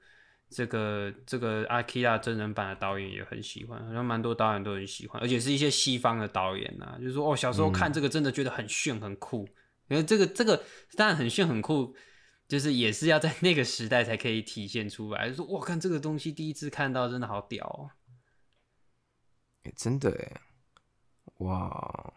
[0.50, 9.46] 这个这个阿基拉真人版的导演也很喜欢，好像蛮多导演都很喜欢，而且是一些西方的导演呐，就是说哦，小时候看这个真的觉得很炫很酷，
[9.90, 10.64] 因为这个这个
[10.96, 11.96] 当然很炫很酷，
[12.48, 15.34] 就是也是要在那个时代才可以体现出来。
[15.34, 17.92] 说我看这个东西第一次看到，真的好屌哦！
[19.64, 20.42] 哎，真的哎，
[21.40, 22.14] 哇，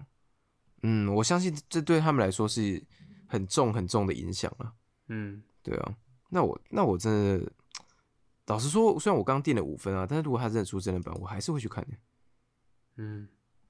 [0.83, 2.83] 嗯，我相信这对他们来说是
[3.27, 4.73] 很重很重的影响啊。
[5.09, 5.97] 嗯，对啊，
[6.29, 7.53] 那我那我真的
[8.47, 11.97] 老实说，虽然我刚定了五分啊，但是如果他真的出真人版，我还是会去看的。
[12.97, 13.29] 嗯，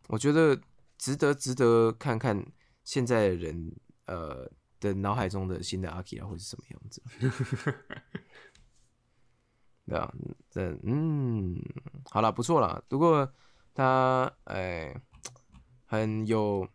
[0.09, 0.61] 我觉得
[0.99, 2.45] 值得值得看看
[2.85, 3.75] 现在的人
[4.13, 7.03] 呃的脑海中的新的阿基拉会是什么样子。
[9.87, 10.15] 对啊，
[10.51, 11.57] 这嗯，
[12.11, 12.85] 好了，不错了。
[12.89, 13.31] 如果
[13.75, 14.95] 他哎
[15.87, 16.69] 很有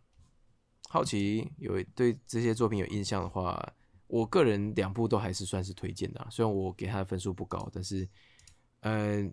[0.88, 3.72] 好奇，有对这些作品有印象的话，
[4.08, 6.26] 我个人两部都还是算是推荐的。
[6.30, 8.06] 虽然我给他的分数不高，但是
[8.80, 9.32] 嗯，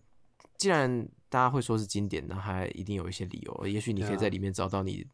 [0.58, 3.68] 既然大家会说是经典，那还一定有一些理由。
[3.68, 5.06] 也许你可以在里面找到你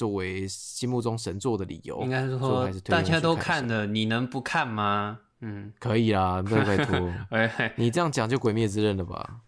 [0.00, 2.00] 作为心目中神作的理由。
[2.02, 5.20] 应该是说大家都看了，你能不看吗？
[5.42, 7.12] 嗯，可以啦， 拜拜托。
[7.28, 9.40] 哎，你这样讲就《鬼灭之刃》了吧？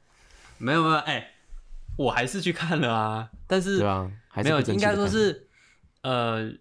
[0.59, 1.30] 没有没有，哎，
[1.96, 3.30] 我还是去看了啊。
[3.46, 4.11] 但是对啊，
[4.44, 5.48] 没有，应该说是
[6.03, 6.53] 呃，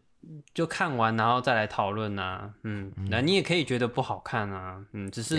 [0.53, 2.53] 就看完然后再来讨论啊。
[2.63, 4.81] 嗯，那你也可以觉得不好看啊。
[4.93, 5.35] 嗯，只是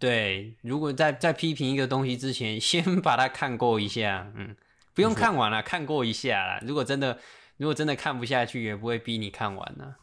[0.00, 4.32] 对，如果在在批评一个东西之前，先把它看过一下。
[4.34, 4.56] 嗯，
[4.94, 6.58] 不用看完了，看过一下啦。
[6.66, 7.18] 如果真的
[7.56, 9.94] 如果真的看不下去，也不会逼你看完呢。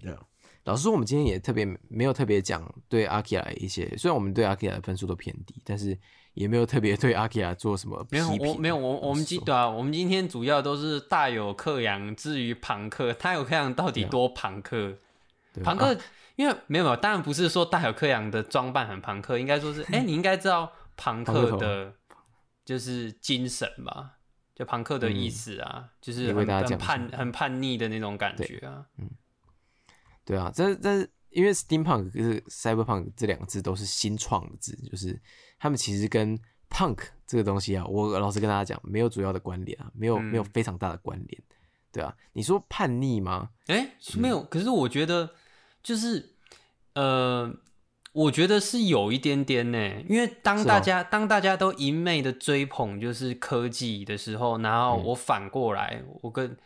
[0.00, 0.16] 对。
[0.64, 5.96] 老实说，我们今天也特别没有特别讲对阿基拉一些，虽然我们对阿基拉的分数都偏低，但是
[6.34, 14.98] 也没有特别对阿基拉做什么没有，我没有，我我们今对啊，我们今天主要都是大有克洋，至于庞克，他有克洋到底多庞克？
[15.62, 15.96] 庞克，
[16.34, 21.94] 因为没有没有，当然不是说大有克洋的装扮很庞克，应该说是， 哎，你应该知道庞克的，
[22.64, 24.15] 就是精神吧？
[24.56, 29.08] 就朋克的意思啊，就是很很叛很叛逆的那种感觉啊，嗯。
[30.24, 35.20] 对啊，这这因为 steampunk 是 cyberpunk 这两个字都是新创的字，就是
[35.58, 36.36] 他们其实跟
[36.68, 41.42] punk 这个东西啊，我老实跟大家讲，没有主要的关联啊，没有没有非常大的关联，
[41.92, 43.50] 对啊，你说叛逆吗？
[43.66, 45.30] 哎，没有，可是我觉得
[45.82, 46.34] 就是
[46.94, 47.54] 呃，
[48.16, 56.56] 我觉得是有一点点呢，因为当大家当大家都一昧的追捧就是科技的时候，然后我反过来，我跟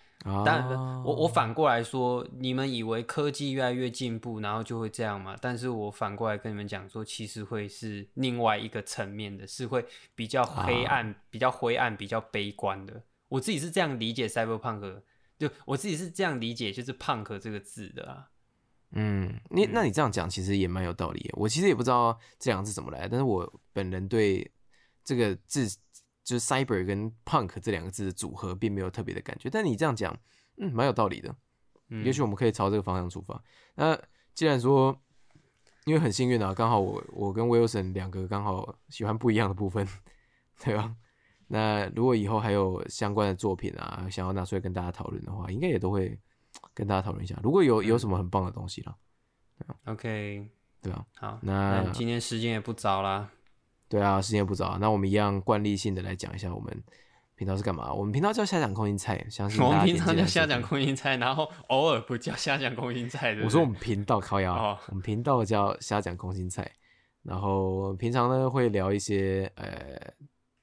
[0.45, 0.65] 但
[1.03, 5.37] 我我反过来说，你们以为科技越来越进步，然后就会这样嘛？
[5.41, 9.85] 但是我反过来跟你们讲说，其实会是另外一个层面的，是会
[10.15, 13.03] 比较黑暗、比较灰暗、比较悲观的。
[13.29, 15.01] 我自己是这样理解 cyberpunk，
[15.37, 18.30] 就我自己是这样理解，就是 punk 这个字的啊。
[18.93, 21.31] 嗯，你那你这样讲其实也蛮有道理。
[21.35, 24.51] 我其实也不知道这两个字怎么来，但是我本人对
[25.05, 25.69] 这个字。
[26.23, 29.49] 就是 cyber 跟 punk 这两个字的组合，并没有特别的感觉。
[29.51, 30.17] 但你这样讲，
[30.59, 31.35] 嗯，蛮有道理的。
[31.89, 33.43] 嗯，也许我们可以朝这个方向出发。
[33.75, 33.99] 那
[34.35, 34.97] 既然说，
[35.87, 39.85] 因为很幸运啊，刚好我我跟 Wilson 两个刚好喜欢不一样的部分，
[40.63, 40.95] 对吧？
[41.49, 46.17] 那如果以后还有相关的作品啊，想要拿出来跟大家讨论的话，应该也都会
[46.81, 47.39] 跟大家讨论一下。
[47.43, 48.97] 如果有有什么很棒的东西了
[49.85, 50.49] ，OK，
[50.81, 53.29] 对啊，好，那今天时间也不早啦。
[53.87, 56.83] 对啊，时间也不早，那我们一样惯例性的来讲一下我们
[57.35, 57.93] 频道是干嘛。
[57.93, 63.45] 我们频道叫下讲空心菜，相信 我们平常叫下讲空心菜，然后偶尔不叫下讲空心菜的。
[63.45, 66.73] 我说我们频道靠腰，我们频道叫下讲空心菜，
[67.25, 70.01] 然后平常呢会聊一些呃，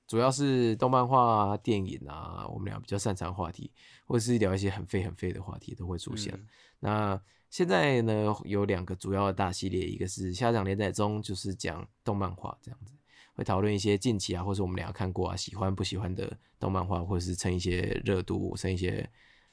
[0.07, 3.71] 主要是动漫画啊、电影啊，我们俩比较擅长话题，
[4.05, 6.34] 或者是聊一些很废很废的话题都会出现。
[6.79, 12.93] 那现在呢有两个主要的大系列，一个是虾讲连载中，就是讲动漫画这样子。
[13.35, 19.07] 会讨论一些近期啊，或是我们俩看过啊，喜欢不喜欢的动漫画，或者是蹭一些热度、蹭一些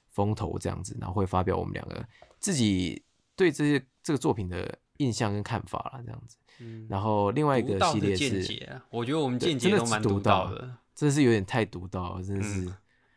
[0.09, 2.03] 风头这样子，然后会发表我们两个
[2.39, 3.05] 自己
[3.37, 6.39] 对这些这个作品的印象跟看法啦，这样子。
[6.61, 6.87] 嗯。
[6.89, 12.73] 然后另外一个系列是，我觉得我们见解都蛮独到的，真的是有点太独到了，真的是，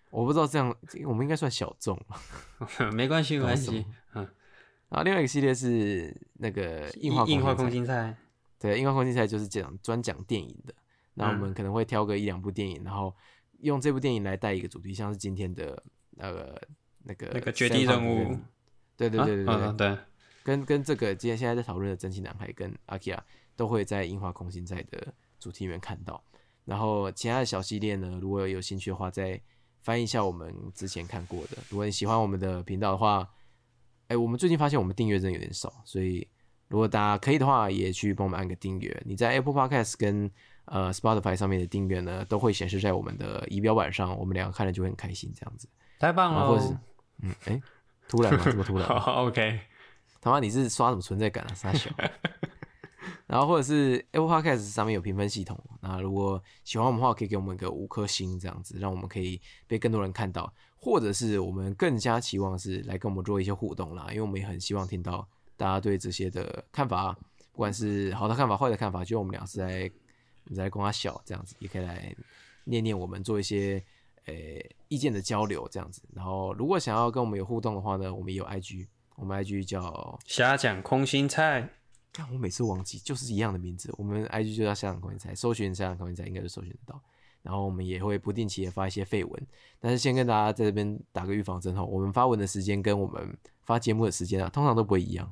[0.09, 1.99] 我不知道这样，我们应该算小众
[2.93, 3.85] 没关系，没关系。
[4.13, 4.27] 嗯。
[4.89, 8.15] 然后另外一个系列是那个硬化硬化空心菜。
[8.59, 10.73] 对，硬化空心菜就是讲专讲电影的，
[11.13, 13.15] 那我们可能会挑个一两部电影，然后
[13.59, 16.61] 用这部电影来带一个主题，像是今天的那个
[17.03, 18.35] 那个那个绝地任务，
[18.95, 19.97] 对对对对对对，
[20.47, 23.21] 跟跟这个今天现在在讨论的真心男孩跟阿基亚
[23.57, 26.23] 都会在樱花空心菜的主题里面看到，
[26.63, 29.41] 然后其他的小系列呢，如果有兴趣的话，再
[29.81, 31.57] 翻一下我们之前看过的。
[31.67, 33.29] 如果你喜欢我们的频道的话，
[34.07, 36.25] 哎，我们最近发现我们订阅真的有点少，所以。
[36.69, 39.01] 如果大家可以的话，也去帮我们按个订阅。
[39.05, 40.29] 你在 Apple Podcast 跟
[40.65, 44.13] 呃 Spotify 上面的订阅呢，都会显示在我们的仪表板上。
[44.19, 45.69] 我们两个看了就会很开心，这样子。
[45.97, 46.45] 太棒了！
[46.49, 46.77] 或者是，
[47.21, 47.61] 嗯，哎，
[48.09, 48.41] 突然吗？
[48.43, 48.83] 这么突然？
[48.99, 49.61] 好，OK。
[50.21, 51.53] 他妈，你是刷什么存在感啊？
[51.53, 51.89] 傻小。
[53.25, 60.51] 然后或者是 Apple Podcast 上面有评分系统，那如果喜欢我们的话，可以给我们一个五颗星，这样子，让我们可以被更多人看到。
[60.79, 65.27] 或者是我们更加期望是来跟我们做一些互动啦，因为我们也很希望听到
[65.57, 67.11] 大家对这些的看法，
[67.51, 69.91] 不管是好的看法、坏的看法，就我们俩是在
[70.55, 72.15] 在跟他笑这样子，也可以来
[72.63, 73.83] 念念我们做一些
[74.25, 74.33] 呃
[74.87, 76.01] 意见的交流这样子。
[76.13, 78.87] 然后如果想要跟我们有互动的话呢，我们也有 IG，
[79.17, 81.69] 我们 IG 叫瞎讲空心菜。
[82.13, 83.93] 看我每次忘记，就是一样的名字。
[83.97, 87.01] 我们 IG 就叫瞎讲空心菜，搜寻瞎讲空心菜应该就搜寻得到。
[87.43, 89.47] 然后我们也会不定期的发一些废文，
[89.79, 95.31] 但是先跟大家在这边打个预防针哈，我们发文的时间跟我们发节目的时间啊，通常都不会一样。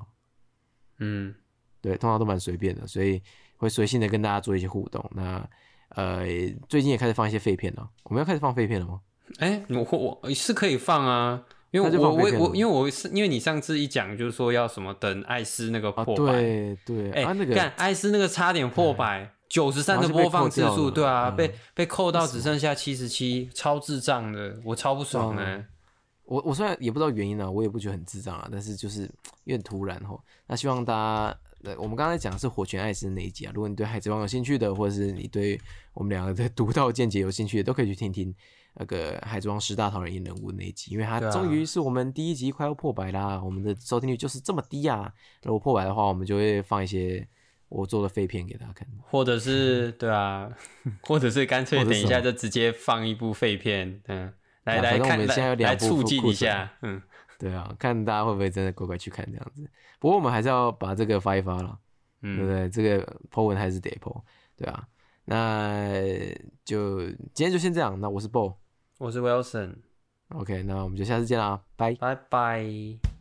[0.99, 1.33] 嗯，
[1.81, 3.21] 对，通常都蛮随便的，所以
[3.57, 5.03] 会随性的跟大家做一些互动。
[5.13, 5.47] 那
[5.89, 6.25] 呃，
[6.69, 9.01] 最近也开始放一些废片了，我们要开始放废片了吗？
[9.39, 9.83] 哎，我
[10.21, 11.43] 我是可以放啊。
[11.71, 25.65] 因为我我我因为我是因为你上次一讲就是说要什么等艾斯那个破百，对对，哎那个干艾斯那个差点破百，九十三的播放次数，对啊，被被扣到只剩下七十七，超智障的，我超不爽的。
[26.23, 29.03] 我我虽然也不知道原因啊，我也不觉得很智障啊，但是就是
[29.43, 30.19] 有点突然吼。
[30.47, 31.37] 那希望大家，
[31.69, 35.59] 呃，我们刚才讲的是火拳艾斯那一集啊，如果你对海贼王有兴趣的，或者是你对
[35.93, 38.33] 我们两个的 独到见解有兴趣的，都可以去听听。
[38.77, 45.11] 那个海贼王十大讨人厌人物那一集，因为它终于是我们第一集快要破百啦，我们的收听率就是这么低啊！
[45.43, 47.25] 如果破百的话，我们就会放一些
[47.69, 50.51] 我做的废片给大家看，或者是 对啊，
[51.01, 54.33] 或者是干脆等一下就直接放一部废片，嗯，
[54.65, 55.25] 来来看，
[55.57, 57.01] 来促进一下，嗯，
[57.39, 59.65] 对啊，看大家会不会真的乖乖去看这样子。
[59.99, 61.79] 不过我们还是要把这个发一发了，
[62.21, 62.69] 嗯对不对？
[62.69, 64.21] 这个 po 文还是得 po，
[64.57, 64.85] 对啊。
[65.27, 65.91] 那
[66.63, 66.99] 就
[67.33, 68.57] 今天就先这样，那我是 Bo。
[68.97, 73.14] 我是 Wilson，OK，那我们就下次见啦，拜拜拜。